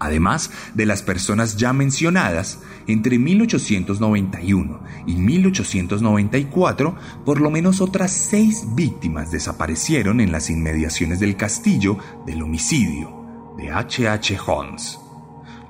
Además 0.00 0.50
de 0.74 0.86
las 0.86 1.02
personas 1.02 1.56
ya 1.56 1.72
mencionadas, 1.72 2.58
entre 2.86 3.18
1891 3.18 4.82
y 5.06 5.14
1894, 5.14 6.96
por 7.24 7.40
lo 7.40 7.50
menos 7.50 7.80
otras 7.80 8.10
seis 8.10 8.64
víctimas 8.74 9.30
desaparecieron 9.30 10.20
en 10.20 10.32
las 10.32 10.50
inmediaciones 10.50 11.20
del 11.20 11.36
castillo 11.36 11.98
del 12.26 12.42
homicidio 12.42 13.54
de 13.56 13.70
H. 13.70 14.08
H. 14.08 14.38
Holmes 14.44 14.98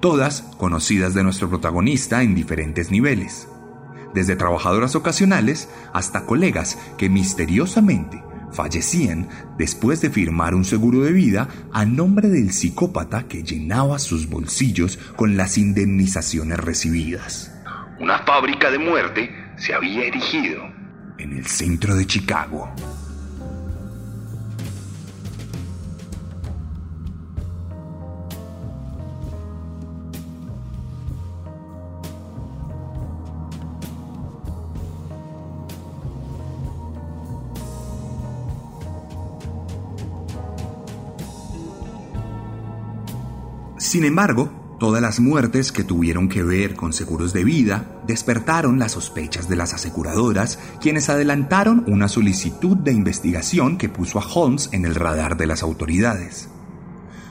todas 0.00 0.42
conocidas 0.56 1.14
de 1.14 1.22
nuestro 1.22 1.48
protagonista 1.48 2.22
en 2.22 2.34
diferentes 2.34 2.90
niveles, 2.90 3.48
desde 4.14 4.34
trabajadoras 4.34 4.96
ocasionales 4.96 5.68
hasta 5.92 6.24
colegas 6.24 6.78
que 6.96 7.08
misteriosamente 7.08 8.22
fallecían 8.52 9.28
después 9.58 10.00
de 10.00 10.10
firmar 10.10 10.54
un 10.54 10.64
seguro 10.64 11.00
de 11.00 11.12
vida 11.12 11.48
a 11.72 11.84
nombre 11.84 12.28
del 12.28 12.52
psicópata 12.52 13.28
que 13.28 13.42
llenaba 13.42 13.98
sus 13.98 14.28
bolsillos 14.28 14.98
con 15.16 15.36
las 15.36 15.58
indemnizaciones 15.58 16.58
recibidas. 16.58 17.52
Una 18.00 18.18
fábrica 18.20 18.70
de 18.70 18.78
muerte 18.78 19.30
se 19.56 19.74
había 19.74 20.04
erigido 20.04 20.62
en 21.18 21.36
el 21.36 21.46
centro 21.46 21.94
de 21.94 22.06
Chicago. 22.06 22.72
Sin 43.90 44.04
embargo, 44.04 44.76
todas 44.78 45.02
las 45.02 45.18
muertes 45.18 45.72
que 45.72 45.82
tuvieron 45.82 46.28
que 46.28 46.44
ver 46.44 46.76
con 46.76 46.92
seguros 46.92 47.32
de 47.32 47.42
vida 47.42 48.00
despertaron 48.06 48.78
las 48.78 48.92
sospechas 48.92 49.48
de 49.48 49.56
las 49.56 49.74
aseguradoras, 49.74 50.60
quienes 50.80 51.08
adelantaron 51.08 51.82
una 51.88 52.06
solicitud 52.06 52.76
de 52.76 52.92
investigación 52.92 53.78
que 53.78 53.88
puso 53.88 54.20
a 54.20 54.24
Holmes 54.24 54.68
en 54.70 54.84
el 54.84 54.94
radar 54.94 55.36
de 55.36 55.48
las 55.48 55.64
autoridades. 55.64 56.48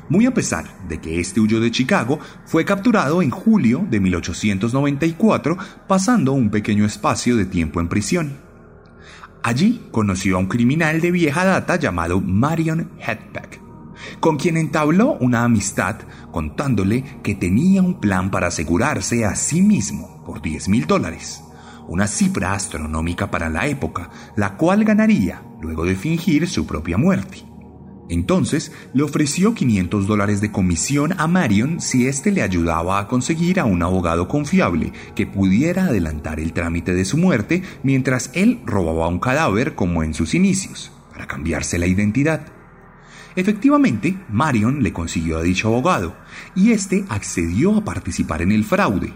Muy 0.09 0.25
a 0.25 0.33
pesar 0.33 0.65
de 0.89 0.99
que 0.99 1.21
este 1.21 1.39
huyó 1.39 1.61
de 1.61 1.71
Chicago, 1.71 2.19
fue 2.43 2.65
capturado 2.65 3.21
en 3.21 3.29
julio 3.29 3.87
de 3.89 4.01
1894, 4.01 5.57
pasando 5.87 6.33
un 6.33 6.49
pequeño 6.49 6.83
espacio 6.83 7.37
de 7.37 7.45
tiempo 7.45 7.79
en 7.79 7.87
prisión. 7.87 8.37
Allí 9.43 9.87
conoció 9.91 10.35
a 10.35 10.39
un 10.39 10.47
criminal 10.47 10.99
de 10.99 11.11
vieja 11.11 11.45
data 11.45 11.77
llamado 11.77 12.19
Marion 12.19 12.91
Hedbeck, 12.99 13.68
con 14.19 14.37
quien 14.37 14.57
entabló 14.57 15.17
una 15.19 15.43
amistad 15.43 15.97
contándole 16.31 17.03
que 17.23 17.35
tenía 17.35 17.81
un 17.81 17.99
plan 17.99 18.31
para 18.31 18.47
asegurarse 18.47 19.25
a 19.25 19.35
sí 19.35 19.61
mismo 19.61 20.23
por 20.25 20.41
10 20.41 20.69
mil 20.69 20.85
dólares, 20.85 21.43
una 21.87 22.07
cifra 22.07 22.53
astronómica 22.53 23.31
para 23.31 23.49
la 23.49 23.67
época, 23.67 24.09
la 24.35 24.57
cual 24.57 24.83
ganaría 24.83 25.41
luego 25.61 25.85
de 25.85 25.95
fingir 25.95 26.47
su 26.47 26.65
propia 26.65 26.97
muerte. 26.97 27.49
Entonces 28.09 28.71
le 28.93 29.03
ofreció 29.03 29.53
500 29.53 30.07
dólares 30.07 30.41
de 30.41 30.51
comisión 30.51 31.13
a 31.17 31.27
Marion 31.27 31.79
si 31.79 32.07
éste 32.07 32.31
le 32.31 32.41
ayudaba 32.41 32.99
a 32.99 33.07
conseguir 33.07 33.59
a 33.59 33.65
un 33.65 33.83
abogado 33.83 34.27
confiable 34.27 34.91
que 35.15 35.27
pudiera 35.27 35.85
adelantar 35.85 36.39
el 36.39 36.51
trámite 36.51 36.93
de 36.93 37.05
su 37.05 37.17
muerte 37.17 37.61
mientras 37.83 38.31
él 38.33 38.61
robaba 38.65 39.07
un 39.07 39.19
cadáver 39.19 39.75
como 39.75 40.03
en 40.03 40.15
sus 40.15 40.33
inicios, 40.33 40.91
para 41.11 41.27
cambiarse 41.27 41.77
la 41.77 41.85
identidad. 41.85 42.58
Efectivamente, 43.39 44.17
Marion 44.29 44.83
le 44.83 44.91
consiguió 44.91 45.37
a 45.37 45.41
dicho 45.41 45.69
abogado, 45.69 46.13
y 46.55 46.71
éste 46.71 47.05
accedió 47.07 47.77
a 47.77 47.85
participar 47.85 48.41
en 48.41 48.51
el 48.51 48.65
fraude. 48.65 49.13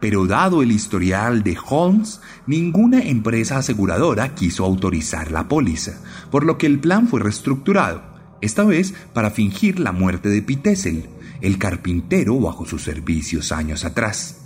Pero 0.00 0.26
dado 0.26 0.62
el 0.62 0.72
historial 0.72 1.42
de 1.42 1.58
Holmes, 1.68 2.22
ninguna 2.46 3.02
empresa 3.02 3.58
aseguradora 3.58 4.34
quiso 4.34 4.64
autorizar 4.64 5.30
la 5.30 5.46
póliza, 5.46 6.00
por 6.30 6.46
lo 6.46 6.56
que 6.56 6.64
el 6.64 6.78
plan 6.78 7.06
fue 7.06 7.20
reestructurado, 7.20 8.02
esta 8.40 8.64
vez 8.64 8.94
para 9.12 9.30
fingir 9.30 9.78
la 9.78 9.92
muerte 9.92 10.30
de 10.30 10.40
Pitessel, 10.40 11.10
el 11.42 11.58
carpintero 11.58 12.40
bajo 12.40 12.64
sus 12.64 12.82
servicios 12.82 13.52
años 13.52 13.84
atrás. 13.84 14.45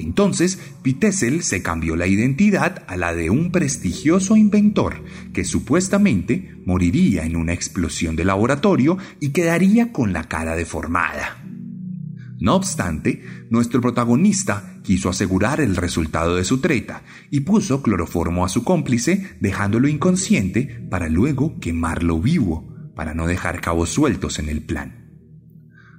Entonces, 0.00 0.58
Pitessel 0.82 1.42
se 1.42 1.62
cambió 1.62 1.94
la 1.94 2.06
identidad 2.06 2.84
a 2.86 2.96
la 2.96 3.14
de 3.14 3.30
un 3.30 3.52
prestigioso 3.52 4.36
inventor 4.36 5.04
que 5.32 5.44
supuestamente 5.44 6.56
moriría 6.64 7.24
en 7.24 7.36
una 7.36 7.52
explosión 7.52 8.16
de 8.16 8.24
laboratorio 8.24 8.98
y 9.20 9.30
quedaría 9.30 9.92
con 9.92 10.12
la 10.12 10.24
cara 10.24 10.56
deformada. 10.56 11.44
No 12.40 12.54
obstante, 12.56 13.22
nuestro 13.50 13.82
protagonista 13.82 14.80
quiso 14.82 15.10
asegurar 15.10 15.60
el 15.60 15.76
resultado 15.76 16.36
de 16.36 16.44
su 16.44 16.58
treta 16.58 17.02
y 17.30 17.40
puso 17.40 17.82
cloroformo 17.82 18.46
a 18.46 18.48
su 18.48 18.64
cómplice 18.64 19.36
dejándolo 19.40 19.88
inconsciente 19.88 20.86
para 20.90 21.10
luego 21.10 21.60
quemarlo 21.60 22.18
vivo, 22.18 22.74
para 22.96 23.12
no 23.12 23.26
dejar 23.26 23.60
cabos 23.60 23.90
sueltos 23.90 24.38
en 24.38 24.48
el 24.48 24.62
plan. 24.62 24.99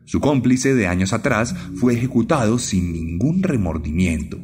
Su 0.05 0.19
cómplice 0.19 0.73
de 0.73 0.87
años 0.87 1.13
atrás 1.13 1.55
fue 1.75 1.93
ejecutado 1.93 2.59
sin 2.59 2.91
ningún 2.91 3.43
remordimiento 3.43 4.39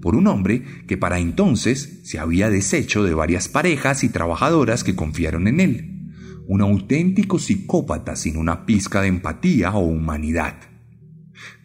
por 0.00 0.16
un 0.16 0.26
hombre 0.26 0.64
que 0.86 0.96
para 0.96 1.18
entonces 1.18 2.00
se 2.04 2.18
había 2.18 2.50
deshecho 2.50 3.04
de 3.04 3.14
varias 3.14 3.48
parejas 3.48 4.02
y 4.04 4.08
trabajadoras 4.08 4.84
que 4.84 4.96
confiaron 4.96 5.46
en 5.48 5.60
él, 5.60 6.12
un 6.46 6.62
auténtico 6.62 7.38
psicópata 7.38 8.16
sin 8.16 8.36
una 8.36 8.66
pizca 8.66 9.02
de 9.02 9.08
empatía 9.08 9.72
o 9.72 9.80
humanidad. 9.80 10.56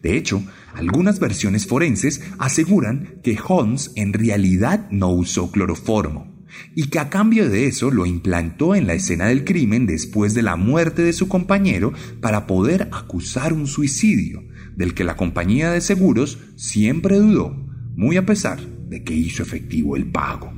De 0.02 0.16
hecho, 0.16 0.42
algunas 0.74 1.18
versiones 1.20 1.66
forenses 1.66 2.22
aseguran 2.38 3.20
que 3.22 3.38
Holmes 3.46 3.92
en 3.96 4.12
realidad 4.12 4.88
no 4.90 5.10
usó 5.10 5.50
cloroformo, 5.50 6.35
y 6.74 6.88
que 6.88 6.98
a 6.98 7.10
cambio 7.10 7.48
de 7.48 7.66
eso 7.66 7.90
lo 7.90 8.06
implantó 8.06 8.74
en 8.74 8.86
la 8.86 8.94
escena 8.94 9.26
del 9.26 9.44
crimen 9.44 9.86
después 9.86 10.34
de 10.34 10.42
la 10.42 10.56
muerte 10.56 11.02
de 11.02 11.12
su 11.12 11.28
compañero 11.28 11.92
para 12.20 12.46
poder 12.46 12.88
acusar 12.92 13.52
un 13.52 13.66
suicidio, 13.66 14.42
del 14.76 14.94
que 14.94 15.04
la 15.04 15.16
compañía 15.16 15.70
de 15.70 15.80
seguros 15.80 16.38
siempre 16.56 17.16
dudó, 17.16 17.56
muy 17.96 18.16
a 18.16 18.26
pesar 18.26 18.60
de 18.60 19.02
que 19.02 19.14
hizo 19.14 19.42
efectivo 19.42 19.96
el 19.96 20.06
pago. 20.06 20.52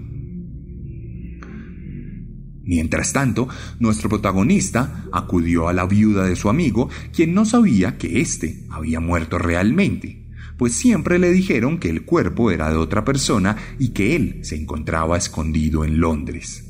Mientras 2.68 3.14
tanto, 3.14 3.48
nuestro 3.80 4.10
protagonista 4.10 5.06
acudió 5.10 5.68
a 5.68 5.72
la 5.72 5.86
viuda 5.86 6.26
de 6.26 6.36
su 6.36 6.50
amigo, 6.50 6.90
quien 7.14 7.32
no 7.32 7.46
sabía 7.46 7.96
que 7.96 8.20
éste 8.20 8.66
había 8.68 9.00
muerto 9.00 9.38
realmente, 9.38 10.27
pues 10.58 10.74
siempre 10.74 11.18
le 11.18 11.32
dijeron 11.32 11.78
que 11.78 11.88
el 11.88 12.04
cuerpo 12.04 12.50
era 12.50 12.68
de 12.68 12.76
otra 12.76 13.04
persona 13.04 13.56
y 13.78 13.90
que 13.90 14.14
él 14.16 14.40
se 14.42 14.56
encontraba 14.56 15.16
escondido 15.16 15.84
en 15.84 16.00
Londres. 16.00 16.64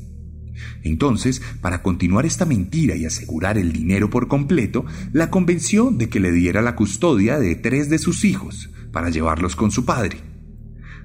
Entonces, 0.83 1.41
para 1.59 1.81
continuar 1.81 2.25
esta 2.25 2.45
mentira 2.45 2.95
y 2.95 3.05
asegurar 3.05 3.57
el 3.57 3.73
dinero 3.73 4.09
por 4.09 4.29
completo, 4.29 4.85
la 5.11 5.29
convenció 5.29 5.91
de 5.91 6.07
que 6.07 6.21
le 6.21 6.31
diera 6.31 6.61
la 6.61 6.75
custodia 6.75 7.39
de 7.39 7.55
tres 7.55 7.89
de 7.89 7.99
sus 7.99 8.23
hijos 8.23 8.69
para 8.93 9.09
llevarlos 9.09 9.57
con 9.57 9.71
su 9.71 9.83
padre. 9.83 10.17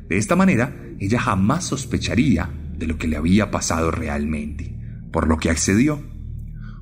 De 0.08 0.16
esta 0.16 0.36
manera, 0.36 0.76
ella 1.00 1.18
jamás 1.18 1.64
sospecharía 1.64 2.50
de 2.78 2.86
lo 2.86 2.98
que 2.98 3.08
le 3.08 3.16
había 3.16 3.50
pasado 3.50 3.90
realmente 3.90 4.74
por 5.14 5.28
lo 5.28 5.38
que 5.38 5.48
accedió. 5.48 6.02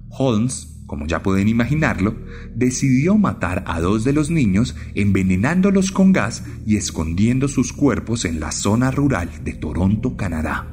Holmes, 0.08 0.71
como 0.92 1.06
ya 1.06 1.22
pueden 1.22 1.48
imaginarlo, 1.48 2.14
decidió 2.54 3.16
matar 3.16 3.64
a 3.66 3.80
dos 3.80 4.04
de 4.04 4.12
los 4.12 4.28
niños 4.28 4.76
envenenándolos 4.94 5.90
con 5.90 6.12
gas 6.12 6.44
y 6.66 6.76
escondiendo 6.76 7.48
sus 7.48 7.72
cuerpos 7.72 8.26
en 8.26 8.40
la 8.40 8.52
zona 8.52 8.90
rural 8.90 9.30
de 9.42 9.54
Toronto, 9.54 10.18
Canadá. 10.18 10.68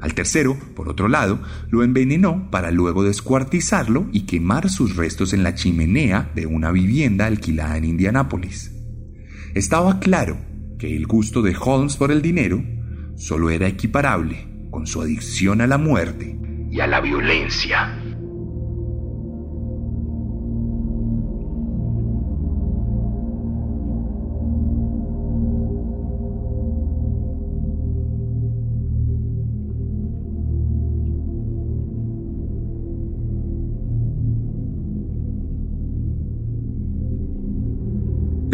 Al 0.00 0.14
tercero, 0.14 0.58
por 0.74 0.88
otro 0.88 1.06
lado, 1.06 1.40
lo 1.70 1.84
envenenó 1.84 2.50
para 2.50 2.72
luego 2.72 3.04
descuartizarlo 3.04 4.08
y 4.10 4.22
quemar 4.22 4.68
sus 4.68 4.96
restos 4.96 5.32
en 5.32 5.44
la 5.44 5.54
chimenea 5.54 6.32
de 6.34 6.46
una 6.46 6.72
vivienda 6.72 7.26
alquilada 7.26 7.76
en 7.76 7.84
Indianápolis. 7.84 8.72
Estaba 9.54 10.00
claro 10.00 10.38
que 10.76 10.96
el 10.96 11.06
gusto 11.06 11.40
de 11.40 11.54
Holmes 11.56 11.96
por 11.96 12.10
el 12.10 12.20
dinero 12.20 12.64
solo 13.14 13.50
era 13.50 13.68
equiparable 13.68 14.48
con 14.72 14.88
su 14.88 15.00
adicción 15.00 15.60
a 15.60 15.68
la 15.68 15.78
muerte 15.78 16.36
y 16.68 16.80
a 16.80 16.88
la 16.88 17.00
violencia. 17.00 18.03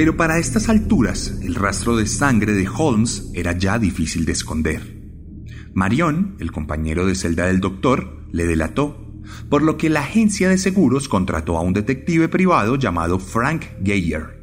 Pero 0.00 0.16
para 0.16 0.38
estas 0.38 0.70
alturas, 0.70 1.34
el 1.42 1.54
rastro 1.54 1.94
de 1.94 2.06
sangre 2.06 2.54
de 2.54 2.66
Holmes 2.66 3.30
era 3.34 3.52
ya 3.52 3.78
difícil 3.78 4.24
de 4.24 4.32
esconder. 4.32 4.80
Marion, 5.74 6.36
el 6.40 6.52
compañero 6.52 7.04
de 7.04 7.14
celda 7.14 7.48
del 7.48 7.60
doctor, 7.60 8.26
le 8.32 8.46
delató, 8.46 9.12
por 9.50 9.60
lo 9.60 9.76
que 9.76 9.90
la 9.90 10.00
agencia 10.00 10.48
de 10.48 10.56
seguros 10.56 11.06
contrató 11.06 11.58
a 11.58 11.60
un 11.60 11.74
detective 11.74 12.30
privado 12.30 12.76
llamado 12.76 13.18
Frank 13.18 13.64
Geyer, 13.84 14.42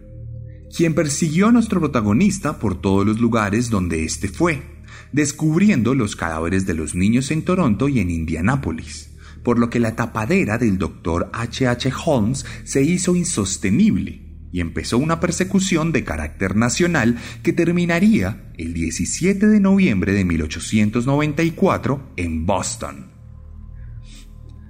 quien 0.78 0.94
persiguió 0.94 1.48
a 1.48 1.52
nuestro 1.52 1.80
protagonista 1.80 2.60
por 2.60 2.80
todos 2.80 3.04
los 3.04 3.20
lugares 3.20 3.72
donde 3.72 4.04
éste 4.04 4.28
fue, 4.28 4.62
descubriendo 5.12 5.96
los 5.96 6.16
cadáveres 6.16 6.68
de 6.68 6.76
los 6.76 6.94
niños 6.94 7.32
en 7.32 7.42
Toronto 7.42 7.90
y 7.90 8.00
en 8.00 8.12
Indianápolis, 8.12 9.10
por 9.42 9.58
lo 9.58 9.72
que 9.72 9.80
la 9.80 9.96
tapadera 9.96 10.60
del 10.60 10.78
doctor 10.78 11.32
H. 11.34 11.68
H. 11.68 11.92
Holmes 12.06 12.46
se 12.64 12.84
hizo 12.84 13.16
insostenible 13.16 14.27
y 14.58 14.60
empezó 14.60 14.98
una 14.98 15.20
persecución 15.20 15.92
de 15.92 16.04
carácter 16.04 16.56
nacional 16.56 17.16
que 17.44 17.54
terminaría 17.54 18.50
el 18.58 18.74
17 18.74 19.46
de 19.46 19.60
noviembre 19.60 20.14
de 20.14 20.26
1894 20.26 22.14
en 22.16 22.48
Boston. 22.48 23.17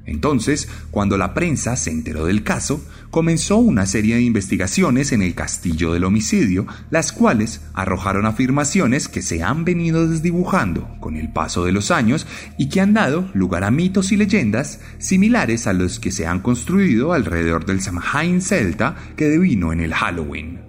Entonces, 0.07 0.69
cuando 0.89 1.17
la 1.17 1.33
prensa 1.33 1.75
se 1.75 1.91
enteró 1.91 2.25
del 2.25 2.43
caso, 2.43 2.81
comenzó 3.11 3.57
una 3.57 3.85
serie 3.85 4.15
de 4.15 4.21
investigaciones 4.21 5.11
en 5.11 5.21
el 5.21 5.35
castillo 5.35 5.93
del 5.93 6.05
homicidio, 6.05 6.65
las 6.89 7.11
cuales 7.11 7.61
arrojaron 7.73 8.25
afirmaciones 8.25 9.09
que 9.09 9.21
se 9.21 9.43
han 9.43 9.65
venido 9.65 10.07
desdibujando 10.07 10.87
con 11.01 11.17
el 11.17 11.31
paso 11.31 11.65
de 11.65 11.73
los 11.73 11.91
años 11.91 12.25
y 12.57 12.69
que 12.69 12.81
han 12.81 12.93
dado 12.93 13.29
lugar 13.33 13.65
a 13.65 13.71
mitos 13.71 14.11
y 14.11 14.17
leyendas 14.17 14.79
similares 14.97 15.67
a 15.67 15.73
los 15.73 15.99
que 15.99 16.11
se 16.11 16.25
han 16.25 16.39
construido 16.39 17.11
alrededor 17.11 17.65
del 17.65 17.81
Samhain 17.81 18.41
celta 18.41 18.95
que 19.17 19.27
devino 19.27 19.73
en 19.73 19.81
el 19.81 19.93
Halloween. 19.93 20.66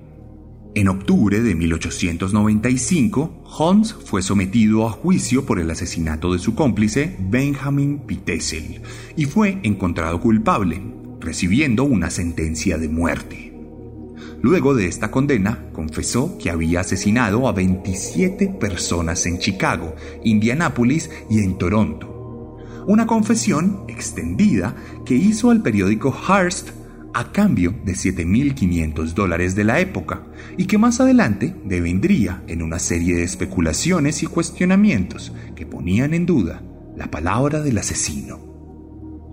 En 0.74 0.88
octubre 0.88 1.40
de 1.40 1.54
1895, 1.54 3.42
Holmes 3.58 3.94
fue 3.94 4.22
sometido 4.22 4.86
a 4.86 4.90
juicio 4.90 5.44
por 5.46 5.58
el 5.58 5.70
asesinato 5.70 6.32
de 6.32 6.38
su 6.38 6.54
cómplice, 6.54 7.16
Benjamin 7.18 8.00
Pitessel, 8.00 8.82
y 9.16 9.24
fue 9.24 9.58
encontrado 9.62 10.20
culpable, 10.20 10.80
recibiendo 11.20 11.84
una 11.84 12.10
sentencia 12.10 12.78
de 12.78 12.88
muerte. 12.88 13.52
Luego 14.40 14.74
de 14.74 14.86
esta 14.86 15.10
condena, 15.10 15.64
confesó 15.72 16.38
que 16.38 16.50
había 16.50 16.80
asesinado 16.80 17.48
a 17.48 17.52
27 17.52 18.48
personas 18.60 19.26
en 19.26 19.38
Chicago, 19.38 19.96
Indianápolis 20.22 21.10
y 21.28 21.40
en 21.40 21.58
Toronto. 21.58 22.56
Una 22.86 23.06
confesión 23.06 23.84
extendida 23.88 24.76
que 25.04 25.14
hizo 25.14 25.50
al 25.50 25.62
periódico 25.62 26.12
Hearst 26.12 26.70
a 27.14 27.32
cambio 27.32 27.74
de 27.84 27.92
7.500 27.92 29.14
dólares 29.14 29.54
de 29.54 29.64
la 29.64 29.80
época 29.80 30.26
y 30.56 30.66
que 30.66 30.78
más 30.78 31.00
adelante 31.00 31.54
devendría 31.64 32.42
en 32.46 32.62
una 32.62 32.78
serie 32.78 33.16
de 33.16 33.22
especulaciones 33.22 34.22
y 34.22 34.26
cuestionamientos 34.26 35.32
que 35.56 35.66
ponían 35.66 36.14
en 36.14 36.26
duda 36.26 36.62
la 36.96 37.10
palabra 37.10 37.60
del 37.60 37.78
asesino. 37.78 38.38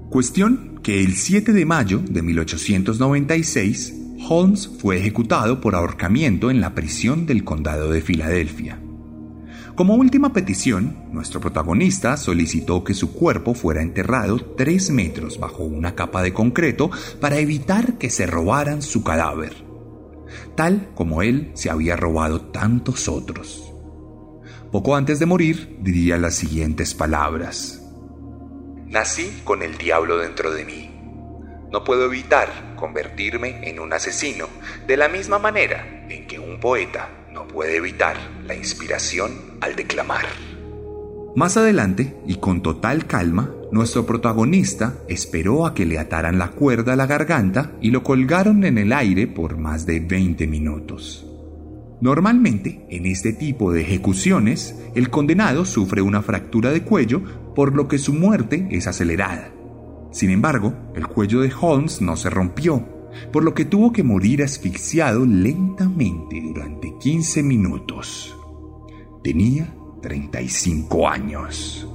Cuestión 0.10 0.80
que 0.84 1.04
el 1.04 1.16
7 1.16 1.52
de 1.52 1.66
mayo 1.66 2.00
de 2.00 2.22
1896 2.22 4.02
Holmes 4.28 4.68
fue 4.80 4.98
ejecutado 4.98 5.62
por 5.62 5.76
ahorcamiento 5.76 6.50
en 6.50 6.62
la 6.62 6.74
prisión 6.74 7.26
del 7.26 7.44
condado 7.44 7.92
de 7.92 8.02
Filadelfia. 8.02 8.80
Como 9.76 9.96
última 9.96 10.32
petición, 10.32 11.04
nuestro 11.12 11.42
protagonista 11.42 12.16
solicitó 12.16 12.86
que 12.86 12.94
su 12.94 13.14
cuerpo 13.14 13.54
fuera 13.54 13.82
enterrado 13.82 14.40
tres 14.56 14.90
metros 14.90 15.38
bajo 15.38 15.64
una 15.64 15.96
capa 15.96 16.24
de 16.24 16.32
concreto 16.32 16.90
para 17.20 17.40
evitar 17.40 17.98
que 17.98 18.10
se 18.10 18.26
robaran 18.26 18.82
su 18.82 19.04
cadáver, 19.04 19.54
tal 20.56 20.92
como 20.96 21.22
él 21.22 21.52
se 21.56 21.70
había 21.70 21.98
robado 21.98 22.40
tantos 22.40 23.10
otros. 23.10 23.74
Poco 24.72 24.96
antes 24.96 25.20
de 25.20 25.26
morir 25.26 25.78
diría 25.82 26.16
las 26.18 26.36
siguientes 26.36 26.94
palabras. 26.94 27.82
Nací 28.86 29.42
con 29.44 29.62
el 29.62 29.78
diablo 29.78 30.20
dentro 30.20 30.54
de 30.54 30.64
mí. 30.64 30.90
No 31.70 31.84
puedo 31.84 32.06
evitar 32.06 32.76
convertirme 32.78 33.70
en 33.70 33.82
un 33.82 33.92
asesino, 33.92 34.48
de 34.88 34.96
la 34.96 35.10
misma 35.10 35.38
manera 35.38 36.06
en 36.08 36.28
que 36.28 36.40
un 36.40 36.62
poeta 36.62 37.25
no 37.36 37.48
puede 37.48 37.76
evitar 37.76 38.16
la 38.48 38.56
inspiración 38.56 39.32
al 39.60 39.76
declamar. 39.76 40.26
Más 41.36 41.58
adelante, 41.58 42.16
y 42.26 42.36
con 42.36 42.64
total 42.64 43.08
calma, 43.08 43.52
nuestro 43.74 44.06
protagonista 44.06 44.94
esperó 45.10 45.66
a 45.66 45.74
que 45.74 45.86
le 45.86 46.00
ataran 46.00 46.40
la 46.40 46.52
cuerda 46.52 46.94
a 46.94 46.96
la 46.96 47.08
garganta 47.08 47.74
y 47.82 47.92
lo 47.92 48.04
colgaron 48.04 48.64
en 48.64 48.78
el 48.78 48.94
aire 48.94 49.28
por 49.28 49.58
más 49.58 49.86
de 49.86 50.00
20 50.00 50.48
minutos. 50.48 51.28
Normalmente, 52.00 52.86
en 52.90 53.06
este 53.06 53.34
tipo 53.34 53.74
de 53.74 53.82
ejecuciones, 53.82 54.82
el 54.96 55.10
condenado 55.10 55.66
sufre 55.66 56.02
una 56.02 56.22
fractura 56.22 56.72
de 56.72 56.84
cuello, 56.84 57.22
por 57.54 57.76
lo 57.76 57.90
que 57.90 57.98
su 57.98 58.14
muerte 58.14 58.68
es 58.72 58.88
acelerada. 58.88 59.52
Sin 60.12 60.30
embargo, 60.30 60.74
el 60.96 61.08
cuello 61.08 61.42
de 61.42 61.52
Holmes 61.60 62.02
no 62.02 62.16
se 62.16 62.30
rompió, 62.30 62.95
por 63.32 63.44
lo 63.44 63.54
que 63.54 63.66
tuvo 63.66 63.92
que 63.92 64.04
morir 64.04 64.44
asfixiado 64.44 65.26
lentamente 65.26 66.42
durante 66.42 66.98
15 66.98 67.44
minutos. 67.44 68.36
Tenía 69.24 69.76
35 70.02 71.08
años. 71.08 71.88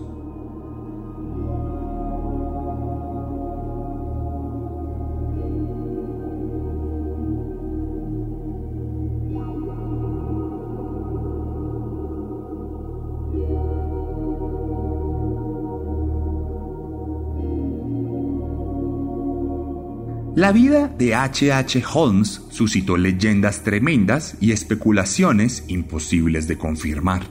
La 20.41 20.53
vida 20.53 20.89
de 20.89 21.15
H. 21.15 21.53
H. 21.53 21.83
Holmes 21.93 22.41
suscitó 22.49 22.97
leyendas 22.97 23.63
tremendas 23.63 24.39
y 24.41 24.53
especulaciones 24.53 25.65
imposibles 25.69 26.49
de 26.49 26.57
confirmar. 26.57 27.27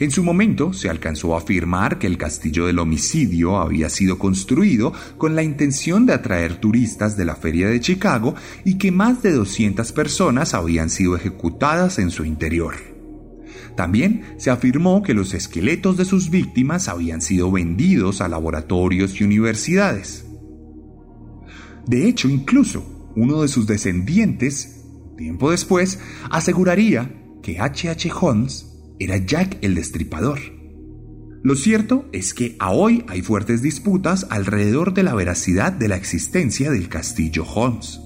En 0.00 0.10
su 0.10 0.24
momento 0.24 0.72
se 0.72 0.88
alcanzó 0.88 1.34
a 1.34 1.40
afirmar 1.40 1.98
que 1.98 2.06
el 2.06 2.16
castillo 2.16 2.64
del 2.64 2.78
homicidio 2.78 3.58
había 3.58 3.90
sido 3.90 4.18
construido 4.18 4.94
con 5.18 5.36
la 5.36 5.42
intención 5.42 6.06
de 6.06 6.14
atraer 6.14 6.56
turistas 6.56 7.18
de 7.18 7.26
la 7.26 7.36
feria 7.36 7.68
de 7.68 7.80
Chicago 7.80 8.36
y 8.64 8.78
que 8.78 8.90
más 8.90 9.22
de 9.22 9.32
200 9.32 9.92
personas 9.92 10.54
habían 10.54 10.88
sido 10.88 11.14
ejecutadas 11.14 11.98
en 11.98 12.10
su 12.10 12.24
interior. 12.24 12.74
También 13.76 14.24
se 14.38 14.48
afirmó 14.48 15.02
que 15.02 15.12
los 15.12 15.34
esqueletos 15.34 15.98
de 15.98 16.06
sus 16.06 16.30
víctimas 16.30 16.88
habían 16.88 17.20
sido 17.20 17.52
vendidos 17.52 18.22
a 18.22 18.28
laboratorios 18.28 19.20
y 19.20 19.24
universidades. 19.24 20.24
De 21.86 22.08
hecho, 22.08 22.28
incluso 22.28 23.10
uno 23.16 23.42
de 23.42 23.48
sus 23.48 23.66
descendientes, 23.66 24.84
tiempo 25.16 25.50
después, 25.50 25.98
aseguraría 26.30 27.14
que 27.42 27.58
H.H. 27.58 27.90
H. 27.90 28.10
Holmes 28.20 28.72
era 28.98 29.16
Jack 29.16 29.58
el 29.62 29.74
Destripador. 29.74 30.38
Lo 31.42 31.56
cierto 31.56 32.08
es 32.12 32.34
que 32.34 32.54
a 32.60 32.70
hoy 32.70 33.04
hay 33.08 33.20
fuertes 33.20 33.62
disputas 33.62 34.28
alrededor 34.30 34.94
de 34.94 35.02
la 35.02 35.14
veracidad 35.14 35.72
de 35.72 35.88
la 35.88 35.96
existencia 35.96 36.70
del 36.70 36.88
castillo 36.88 37.44
Holmes. 37.44 38.00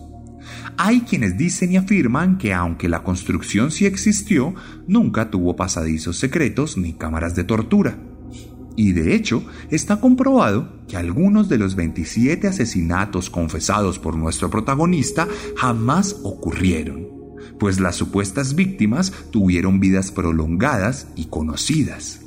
Hay 0.79 1.03
quienes 1.03 1.37
dicen 1.37 1.73
y 1.73 1.77
afirman 1.77 2.39
que 2.39 2.55
aunque 2.55 2.89
la 2.89 3.03
construcción 3.03 3.71
sí 3.71 3.85
existió, 3.85 4.55
nunca 4.87 5.31
tuvo 5.31 5.55
pasadizos 5.55 6.19
secretos 6.19 6.79
ni 6.79 6.95
cámaras 6.95 7.35
de 7.35 7.45
tortura. 7.45 7.99
Y 8.77 8.93
de 8.93 9.15
hecho, 9.15 9.43
está 9.71 10.01
comprobado 10.01 10.85
que 10.87 10.99
algunos 10.99 11.49
de 11.49 11.59
los 11.59 11.75
27 11.75 12.47
asesinatos 12.47 13.31
confesados 13.31 13.99
por 13.99 14.17
nuestro 14.17 14.51
protagonista 14.51 15.27
jamás 15.57 16.17
ocurrieron, 16.23 17.09
pues 17.59 17.81
las 17.81 17.97
supuestas 17.97 18.55
víctimas 18.55 19.12
tuvieron 19.31 19.81
vidas 19.81 20.12
prolongadas 20.12 21.09
y 21.17 21.25
conocidas. 21.27 22.21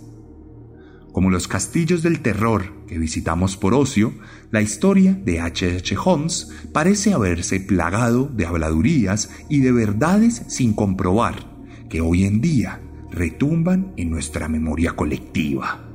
Como 1.12 1.30
los 1.30 1.48
castillos 1.48 2.02
del 2.02 2.22
terror 2.22 2.86
que 2.88 2.98
visitamos 2.98 3.58
por 3.58 3.74
ocio, 3.74 4.14
la 4.52 4.62
historia 4.62 5.14
de 5.14 5.40
H.H. 5.40 5.78
H. 5.78 5.98
Holmes 6.04 6.50
parece 6.74 7.14
haberse 7.14 7.60
plagado 7.60 8.26
de 8.34 8.46
habladurías 8.46 9.30
y 9.50 9.60
de 9.60 9.72
verdades 9.72 10.44
sin 10.48 10.74
comprobar, 10.74 11.46
que 11.90 12.02
hoy 12.02 12.26
en 12.26 12.42
día 12.42 12.82
retumban 13.12 13.94
en 13.98 14.10
nuestra 14.10 14.48
memoria 14.48 14.94
colectiva. 14.94 15.88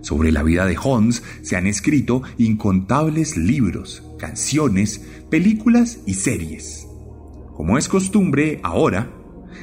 Sobre 0.00 0.32
la 0.32 0.42
vida 0.42 0.66
de 0.66 0.76
Holmes 0.82 1.22
se 1.42 1.56
han 1.56 1.66
escrito 1.66 2.22
incontables 2.38 3.36
libros, 3.36 4.02
canciones, 4.18 5.00
películas 5.30 5.98
y 6.06 6.14
series. 6.14 6.86
Como 7.54 7.76
es 7.76 7.88
costumbre 7.88 8.60
ahora, 8.62 9.10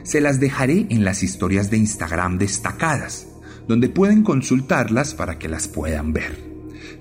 se 0.03 0.21
las 0.21 0.39
dejaré 0.39 0.87
en 0.89 1.03
las 1.03 1.23
historias 1.23 1.71
de 1.71 1.77
Instagram 1.77 2.37
destacadas, 2.37 3.27
donde 3.67 3.89
pueden 3.89 4.23
consultarlas 4.23 5.15
para 5.15 5.39
que 5.39 5.49
las 5.49 5.67
puedan 5.67 6.13
ver. 6.13 6.37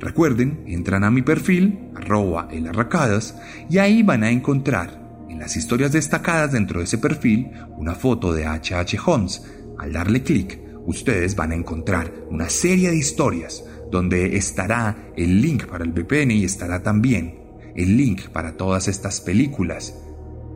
Recuerden, 0.01 0.65
entran 0.67 1.05
a 1.05 1.11
mi 1.11 1.23
perfil, 1.23 1.91
arroba 1.95 2.49
elarracadas, 2.51 3.37
y 3.69 3.79
ahí 3.79 4.03
van 4.03 4.23
a 4.23 4.31
encontrar 4.31 5.25
en 5.29 5.39
las 5.39 5.57
historias 5.57 5.93
destacadas 5.93 6.53
dentro 6.53 6.79
de 6.79 6.85
ese 6.85 6.99
perfil 6.99 7.51
una 7.77 7.95
foto 7.95 8.33
de 8.33 8.47
HH 8.47 8.99
Holmes. 9.05 9.43
Al 9.79 9.93
darle 9.93 10.23
clic, 10.23 10.61
ustedes 10.87 11.37
van 11.37 11.53
a 11.53 11.57
encontrar 11.57 12.13
una 12.31 12.49
serie 12.49 12.91
de 12.91 12.97
historias 12.97 13.65
donde 13.91 14.37
estará 14.37 15.13
el 15.17 15.41
link 15.41 15.67
para 15.67 15.85
el 15.85 15.93
VPN 15.93 16.33
y 16.33 16.45
estará 16.45 16.83
también 16.83 17.39
el 17.75 17.97
link 17.97 18.29
para 18.29 18.57
todas 18.57 18.89
estas 18.89 19.21
películas, 19.21 19.99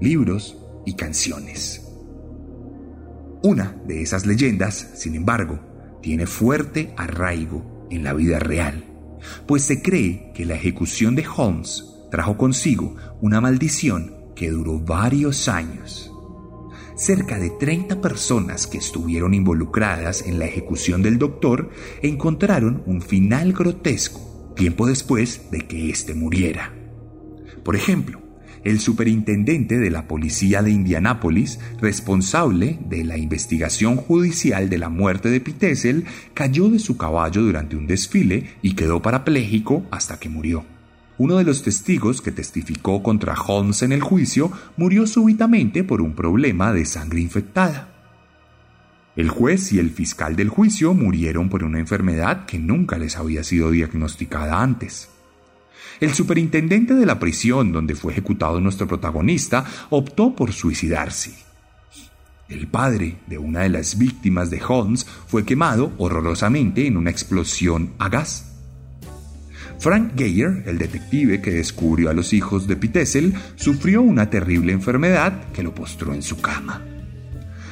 libros 0.01 0.59
y 0.87 0.95
canciones. 0.95 1.85
Una 3.43 3.81
de 3.87 4.03
esas 4.03 4.27
leyendas, 4.27 4.91
sin 4.95 5.15
embargo, 5.15 5.61
tiene 6.03 6.27
fuerte 6.27 6.93
arraigo 6.97 7.87
en 7.91 8.05
la 8.05 8.13
vida 8.13 8.39
real, 8.39 8.85
pues 9.47 9.63
se 9.63 9.83
cree 9.83 10.33
que 10.35 10.45
la 10.45 10.55
ejecución 10.55 11.15
de 11.15 11.27
Holmes 11.27 11.85
trajo 12.11 12.37
consigo 12.37 12.97
una 13.21 13.41
maldición 13.41 14.15
que 14.35 14.51
duró 14.51 14.79
varios 14.79 15.49
años. 15.49 16.08
Cerca 16.99 17.39
de 17.39 17.51
30 17.51 18.01
personas 18.01 18.67
que 18.67 18.79
estuvieron 18.79 19.33
involucradas 19.33 20.27
en 20.27 20.41
la 20.41 20.47
ejecución 20.47 21.01
del 21.01 21.17
doctor 21.17 21.71
encontraron 22.03 22.83
un 22.87 23.03
final 23.03 23.53
grotesco 23.53 24.53
tiempo 24.57 24.85
después 24.85 25.49
de 25.53 25.61
que 25.61 25.91
éste 25.91 26.15
muriera. 26.15 26.75
Por 27.63 27.77
ejemplo, 27.77 28.21
el 28.65 28.81
superintendente 28.81 29.79
de 29.79 29.93
la 29.93 30.09
policía 30.09 30.61
de 30.61 30.73
Indianápolis, 30.73 31.61
responsable 31.81 32.81
de 32.89 33.05
la 33.05 33.17
investigación 33.17 33.95
judicial 33.95 34.69
de 34.69 34.79
la 34.79 34.89
muerte 34.89 35.31
de 35.31 35.41
Pitesel, 35.41 36.05
cayó 36.35 36.69
de 36.69 36.81
su 36.81 36.97
caballo 36.97 37.43
durante 37.43 37.77
un 37.77 37.87
desfile 37.87 38.57
y 38.61 38.75
quedó 38.75 39.01
parapléjico 39.01 39.87
hasta 39.93 40.19
que 40.19 40.29
murió. 40.29 40.78
Uno 41.19 41.37
de 41.37 41.45
los 41.45 41.63
testigos 41.63 42.23
que 42.23 42.31
testificó 42.31 43.03
contra 43.03 43.35
Holmes 43.35 43.83
en 43.83 43.93
el 43.93 44.01
juicio 44.01 44.53
murió 44.77 45.05
súbitamente 45.07 45.83
por 45.83 46.01
un 46.01 46.15
problema 46.15 46.73
de 46.73 46.87
sangre 46.87 47.21
infectada. 47.21 47.89
El 49.17 49.29
juez 49.29 49.73
y 49.73 49.81
el 49.81 49.91
fiscal 49.91 50.37
del 50.37 50.49
juicio 50.49 50.95
murieron 50.95 51.49
por 51.49 51.65
una 51.65 51.81
enfermedad 51.81 52.47
que 52.47 52.61
nunca 52.61 52.99
les 52.99 53.17
había 53.17 53.43
sido 53.43 53.73
diagnosticada 53.73 54.63
antes. 54.63 55.09
El 55.99 56.15
superintendente 56.15 56.95
de 56.95 57.05
la 57.05 57.19
prisión 57.19 57.73
donde 57.73 57.97
fue 57.97 58.13
ejecutado 58.13 58.61
nuestro 58.61 58.87
protagonista 58.87 59.65
optó 59.91 60.37
por 60.37 60.53
suicidarse. 60.53 61.35
El 62.49 62.69
padre 62.69 63.17
de 63.27 63.39
una 63.39 63.61
de 63.63 63.71
las 63.71 63.99
víctimas 63.99 64.51
de 64.51 64.63
Holmes 64.67 65.05
fue 65.27 65.45
quemado 65.45 65.93
horrorosamente 65.99 66.87
en 66.87 66.97
una 66.97 67.11
explosión 67.11 67.95
a 67.99 68.09
gas. 68.09 68.48
Frank 69.79 70.13
Geyer, 70.17 70.65
el 70.67 70.77
detective 70.77 71.41
que 71.41 71.53
descubrió 71.53 72.11
a 72.11 72.15
los 72.15 72.33
hijos 72.33 72.67
de 72.67 72.77
Pitessel, 72.77 73.35
sufrió 73.55 74.03
una 74.03 74.29
terrible 74.29 74.73
enfermedad 74.73 75.53
que 75.53 75.63
lo 75.63 75.75
postró 75.75 76.15
en 76.15 76.23
su 76.23 76.41
cama. 76.41 76.83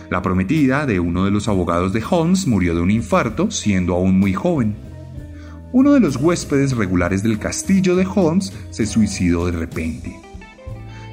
La 0.09 0.23
prometida 0.23 0.87
de 0.87 1.01
uno 1.01 1.25
de 1.25 1.33
los 1.33 1.49
abogados 1.49 1.93
de 1.93 2.03
Holmes 2.09 2.47
murió 2.47 2.77
de 2.77 2.81
un 2.81 2.93
infarto 2.93 3.51
siendo 3.51 3.95
aún 3.95 4.21
muy 4.21 4.35
joven. 4.35 4.77
Uno 5.73 5.95
de 5.95 6.01
los 6.01 6.17
huéspedes 6.17 6.77
regulares 6.77 7.25
del 7.25 7.41
castillo 7.41 7.97
de 7.97 8.07
Holmes 8.07 8.53
se 8.71 8.87
suicidó 8.87 9.47
de 9.47 9.53
repente. 9.53 10.17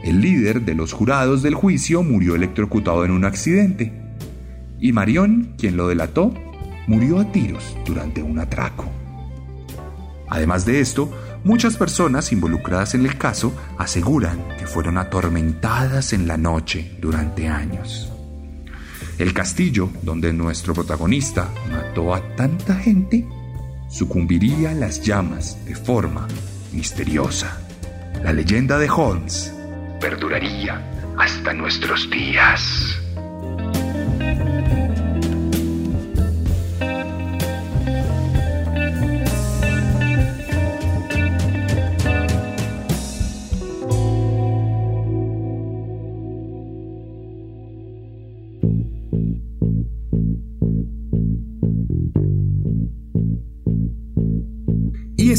El 0.03 0.21
líder 0.21 0.61
de 0.61 0.75
los 0.75 0.93
jurados 0.93 1.41
del 1.41 1.55
juicio 1.55 2.03
murió 2.03 2.35
electrocutado 2.35 3.03
en 3.03 3.11
un 3.11 3.25
accidente. 3.25 3.91
Y 4.79 4.91
Marion, 4.91 5.55
quien 5.57 5.75
lo 5.75 5.87
delató, 5.87 6.33
murió 6.87 7.19
a 7.19 7.31
tiros 7.31 7.75
durante 7.85 8.21
un 8.21 8.37
atraco. 8.37 9.02
Además 10.33 10.65
de 10.65 10.79
esto, 10.79 11.15
muchas 11.43 11.77
personas 11.77 12.31
involucradas 12.31 12.95
en 12.95 13.05
el 13.05 13.19
caso 13.19 13.53
aseguran 13.77 14.57
que 14.57 14.65
fueron 14.65 14.97
atormentadas 14.97 16.11
en 16.11 16.27
la 16.27 16.37
noche 16.37 16.97
durante 16.99 17.47
años. 17.47 18.11
El 19.19 19.31
castillo 19.31 19.91
donde 20.01 20.33
nuestro 20.33 20.73
protagonista 20.73 21.49
mató 21.71 22.15
a 22.15 22.35
tanta 22.35 22.73
gente 22.73 23.27
sucumbiría 23.87 24.71
a 24.71 24.73
las 24.73 25.03
llamas 25.03 25.63
de 25.65 25.75
forma 25.75 26.27
misteriosa. 26.71 27.61
La 28.23 28.33
leyenda 28.33 28.79
de 28.79 28.89
Holmes 28.89 29.53
perduraría 30.01 31.15
hasta 31.15 31.53
nuestros 31.53 32.09
días. 32.09 33.02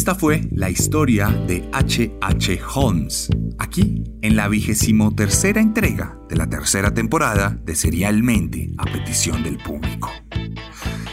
Esta 0.04 0.14
fue 0.14 0.46
la 0.50 0.68
historia 0.68 1.28
de 1.30 1.66
H.H. 1.72 2.18
H. 2.20 2.60
Holmes, 2.74 3.30
aquí 3.58 4.04
en 4.20 4.36
la 4.36 4.48
vigésimo 4.48 5.14
tercera 5.14 5.62
entrega 5.62 6.18
de 6.28 6.36
la 6.36 6.46
tercera 6.46 6.92
temporada 6.92 7.58
de 7.64 7.74
Serialmente 7.74 8.70
a 8.76 8.84
petición 8.84 9.42
del 9.42 9.56
público. 9.56 10.10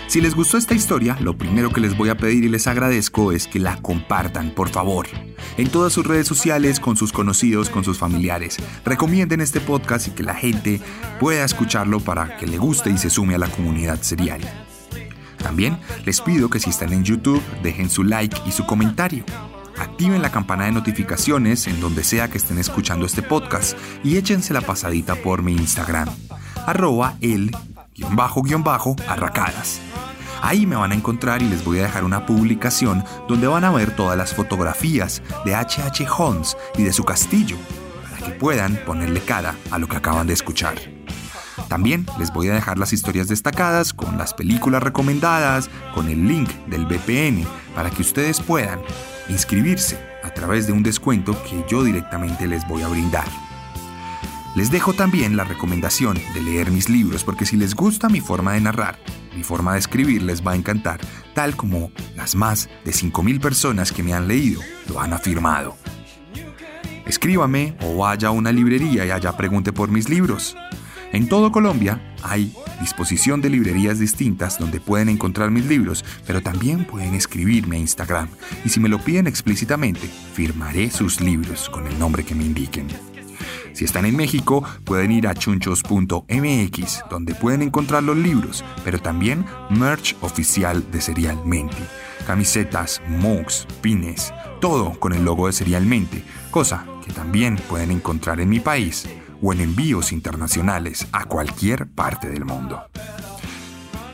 Si 0.08 0.20
les 0.20 0.36
gustó 0.36 0.58
esta 0.58 0.74
historia, 0.74 1.18
lo 1.22 1.38
primero 1.38 1.72
que 1.72 1.80
les 1.80 1.96
voy 1.96 2.10
a 2.10 2.18
pedir 2.18 2.44
y 2.44 2.50
les 2.50 2.68
agradezco 2.68 3.32
es 3.32 3.48
que 3.48 3.60
la 3.60 3.82
compartan, 3.82 4.54
por 4.54 4.68
favor, 4.68 5.08
en 5.56 5.70
todas 5.70 5.94
sus 5.94 6.06
redes 6.06 6.28
sociales, 6.28 6.82
con 6.82 6.98
sus 6.98 7.14
conocidos, 7.14 7.70
con 7.70 7.86
sus 7.86 7.98
familiares. 7.98 8.58
Recomienden 8.84 9.40
este 9.40 9.62
podcast 9.62 10.10
y 10.10 10.12
que 10.12 10.24
la 10.24 10.36
gente 10.36 10.82
pueda 11.18 11.46
escucharlo 11.46 12.02
para 12.02 12.36
que 12.36 12.46
le 12.46 12.58
guste 12.58 12.90
y 12.90 12.98
se 12.98 13.10
sume 13.10 13.36
a 13.36 13.38
la 13.38 13.48
comunidad 13.48 14.02
serial. 14.02 14.42
También 15.42 15.78
les 16.06 16.22
pido 16.22 16.50
que 16.50 16.60
si 16.60 16.70
están 16.70 16.94
en 16.94 17.04
YouTube 17.04 17.42
dejen 17.64 17.90
su 17.90 18.04
like 18.04 18.38
y 18.46 18.52
su 18.52 18.66
comentario. 18.66 19.24
Activen 19.78 20.22
la 20.22 20.32
campana 20.32 20.66
de 20.66 20.72
notificaciones 20.72 21.68
en 21.68 21.80
donde 21.80 22.04
sea 22.04 22.30
que 22.30 22.38
estén 22.38 22.60
escuchando 22.60 23.06
este 23.06 23.24
podcast 23.24 23.78
y 24.04 24.18
échense 24.18 24.54
la 24.54 24.62
pasadita 24.62 25.16
por 25.16 25.42
mi 25.42 25.54
Instagram, 25.54 26.08
arroba 26.68 27.16
el 27.22 27.52
guion 27.96 28.16
bajo 28.16 28.44
guion 28.44 28.64
bajo 28.64 28.96
arracadas. 29.08 29.82
Ahí 30.44 30.66
me 30.66 30.76
van 30.76 30.92
a 30.92 30.96
encontrar 30.96 31.42
y 31.42 31.50
les 31.50 31.64
voy 31.64 31.80
a 31.80 31.84
dejar 31.84 32.04
una 32.04 32.26
publicación 32.26 33.04
donde 33.28 33.48
van 33.48 33.64
a 33.64 33.72
ver 33.72 33.96
todas 33.96 34.18
las 34.18 34.34
fotografías 34.34 35.22
de 35.46 35.56
HH 35.56 36.08
Holmes 36.18 36.58
y 36.78 36.84
de 36.84 36.94
su 36.94 37.04
castillo, 37.04 37.58
para 38.04 38.26
que 38.26 38.32
puedan 38.32 38.76
ponerle 38.86 39.22
cara 39.22 39.56
a 39.70 39.78
lo 39.78 39.88
que 39.88 39.98
acaban 39.98 40.28
de 40.28 40.34
escuchar. 40.34 41.01
También 41.72 42.06
les 42.20 42.34
voy 42.34 42.50
a 42.50 42.54
dejar 42.54 42.78
las 42.78 42.92
historias 42.92 43.30
destacadas 43.30 43.94
con 43.94 44.18
las 44.18 44.34
películas 44.34 44.84
recomendadas, 44.84 45.70
con 45.96 46.10
el 46.10 46.28
link 46.28 46.50
del 46.68 46.86
VPN 46.86 47.46
para 47.74 47.90
que 47.90 48.02
ustedes 48.02 48.42
puedan 48.42 48.82
inscribirse 49.30 49.98
a 50.22 50.34
través 50.34 50.68
de 50.68 50.74
un 50.74 50.84
descuento 50.84 51.32
que 51.44 51.64
yo 51.70 51.86
directamente 51.86 52.46
les 52.46 52.68
voy 52.68 52.82
a 52.82 52.90
brindar. 52.90 53.24
Les 54.54 54.70
dejo 54.70 54.92
también 54.92 55.38
la 55.38 55.46
recomendación 55.46 56.20
de 56.34 56.42
leer 56.42 56.72
mis 56.72 56.90
libros 56.90 57.24
porque 57.24 57.46
si 57.46 57.56
les 57.56 57.74
gusta 57.74 58.10
mi 58.10 58.20
forma 58.20 58.52
de 58.52 58.60
narrar, 58.60 59.00
mi 59.34 59.44
forma 59.44 59.72
de 59.72 59.80
escribir 59.80 60.24
les 60.24 60.46
va 60.46 60.52
a 60.52 60.58
encantar, 60.58 61.00
tal 61.34 61.56
como 61.56 61.90
las 62.18 62.36
más 62.36 62.68
de 62.84 62.92
5.000 62.92 63.40
personas 63.40 63.94
que 63.94 64.04
me 64.04 64.14
han 64.14 64.28
leído 64.28 64.60
lo 64.90 65.00
han 65.00 65.14
afirmado. 65.14 65.78
Escríbame 67.06 67.78
o 67.80 67.96
vaya 67.96 68.28
a 68.28 68.32
una 68.32 68.52
librería 68.52 69.06
y 69.06 69.12
allá 69.12 69.38
pregunte 69.38 69.72
por 69.72 69.90
mis 69.90 70.10
libros. 70.10 70.58
En 71.14 71.28
todo 71.28 71.52
Colombia 71.52 72.02
hay 72.24 72.54
disposición 72.80 73.42
de 73.42 73.50
librerías 73.50 74.00
distintas 74.00 74.58
donde 74.58 74.80
pueden 74.80 75.10
encontrar 75.10 75.52
mis 75.52 75.66
libros, 75.66 76.06
pero 76.26 76.42
también 76.42 76.86
pueden 76.86 77.16
escribirme 77.16 77.76
a 77.76 77.80
Instagram 77.80 78.30
y 78.64 78.70
si 78.70 78.80
me 78.80 78.88
lo 78.88 78.98
piden 79.00 79.28
explícitamente, 79.28 80.08
firmaré 80.34 80.90
sus 80.90 81.20
libros 81.20 81.70
con 81.70 81.86
el 81.86 82.00
nombre 82.00 82.24
que 82.24 82.34
me 82.34 82.46
indiquen. 82.46 82.88
Si 83.74 83.84
están 83.86 84.06
en 84.06 84.16
México, 84.16 84.64
pueden 84.86 85.12
ir 85.12 85.28
a 85.28 85.34
chunchos.mx, 85.34 87.04
donde 87.10 87.36
pueden 87.36 87.62
encontrar 87.62 88.04
los 88.04 88.18
libros, 88.18 88.64
pero 88.86 89.00
también 89.00 89.46
merch 89.70 90.16
oficial 90.22 90.90
de 90.92 91.02
Serialmente. 91.02 91.78
Camisetas, 92.26 93.02
mugs, 93.08 93.68
pines, 93.82 94.34
todo 94.62 94.92
con 95.00 95.14
el 95.14 95.26
logo 95.26 95.48
de 95.48 95.54
Serialmente, 95.54 96.24
cosa 96.52 96.86
que 97.06 97.12
también 97.12 97.58
pueden 97.68 97.92
encontrar 97.92 98.40
en 98.40 98.50
mi 98.50 98.60
país 98.60 99.08
o 99.42 99.54
en 99.54 99.62
envíos 99.62 100.12
internacionales 100.12 101.08
a 101.12 101.26
cualquier 101.26 101.88
parte 101.88 102.30
del 102.30 102.46
mundo. 102.46 102.82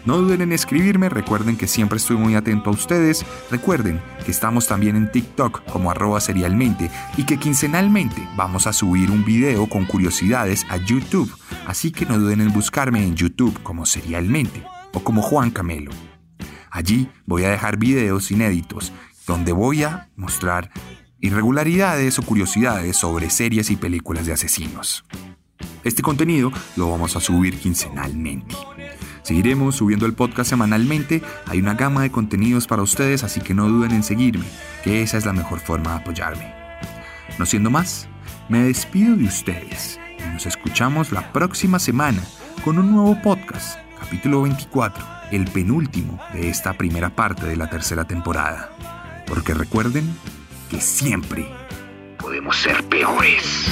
No 0.08 0.20
duden 0.20 0.40
en 0.40 0.54
escribirme, 0.54 1.10
recuerden 1.10 1.58
que 1.58 1.68
siempre 1.68 1.98
estoy 1.98 2.16
muy 2.16 2.36
atento 2.36 2.70
a 2.70 2.74
ustedes, 2.74 3.26
recuerden 3.52 4.00
que 4.24 4.32
estamos 4.32 4.66
también 4.66 4.96
en 4.96 5.12
TikTok 5.12 5.66
como 5.66 5.92
arroba 5.92 6.22
serialmente 6.22 6.90
y 7.18 7.26
que 7.26 7.38
quincenalmente 7.38 8.26
vamos 8.38 8.68
a 8.68 8.74
subir 8.74 9.12
un 9.12 9.26
video 9.26 9.68
con 9.68 9.86
curiosidades 9.86 10.66
a 10.70 10.78
YouTube, 10.78 11.30
así 11.66 11.92
que 11.92 12.06
no 12.06 12.18
duden 12.18 12.40
en 12.40 12.54
buscarme 12.54 13.04
en 13.04 13.16
YouTube 13.16 13.62
como 13.63 13.86
serialmente 13.86 14.63
o 14.94 15.02
como 15.02 15.22
Juan 15.22 15.52
Camelo. 15.52 15.92
Allí 16.72 17.10
voy 17.26 17.44
a 17.44 17.50
dejar 17.50 17.76
videos 17.76 18.32
inéditos 18.32 18.94
donde 19.26 19.52
voy 19.52 19.84
a 19.84 20.08
mostrar 20.16 20.72
irregularidades 21.19 22.19
o 22.19 22.21
curiosidades 22.21 22.97
sobre 22.97 23.30
series 23.30 23.69
y 23.71 23.75
películas 23.75 24.25
de 24.25 24.34
asesinos. 24.34 25.03
Este 25.84 26.01
contenido 26.01 26.51
lo 26.75 26.89
vamos 26.91 27.15
a 27.15 27.19
subir 27.19 27.58
quincenalmente. 27.58 28.56
Seguiremos 29.23 29.75
subiendo 29.75 30.06
el 30.06 30.13
podcast 30.13 30.49
semanalmente, 30.49 31.21
hay 31.47 31.60
una 31.60 31.73
gama 31.73 32.01
de 32.01 32.12
contenidos 32.12 32.67
para 32.67 32.82
ustedes, 32.82 33.23
así 33.23 33.41
que 33.41 33.53
no 33.53 33.67
duden 33.67 33.91
en 33.91 34.03
seguirme, 34.03 34.45
que 34.84 35.01
esa 35.01 35.17
es 35.17 35.25
la 35.25 35.34
mejor 35.34 35.60
forma 35.60 35.91
de 35.91 35.97
apoyarme. 35.97 36.53
No 37.38 37.45
siendo 37.45 37.69
más, 37.69 38.08
me 38.49 38.63
despido 38.63 39.15
de 39.15 39.25
ustedes 39.25 39.99
y 40.17 40.34
nos 40.34 40.45
escuchamos 40.45 41.12
la 41.12 41.34
próxima 41.34 41.80
semana 41.80 42.21
con 42.63 42.80
un 42.80 42.91
nuevo 42.91 43.21
podcast, 43.21 43.80
capítulo 43.99 44.43
24, 44.43 45.03
el 45.32 45.45
penúltimo 45.51 46.19
de 46.34 46.49
esta 46.49 46.73
primera 46.73 47.10
parte 47.10 47.45
de 47.45 47.58
la 47.58 47.69
tercera 47.69 48.06
temporada. 48.06 48.69
Porque 49.27 49.53
recuerden 49.53 50.10
que 50.69 50.82
siempre 50.82 51.45
podemos 52.17 52.56
ser 52.58 52.84
peores. 52.86 53.67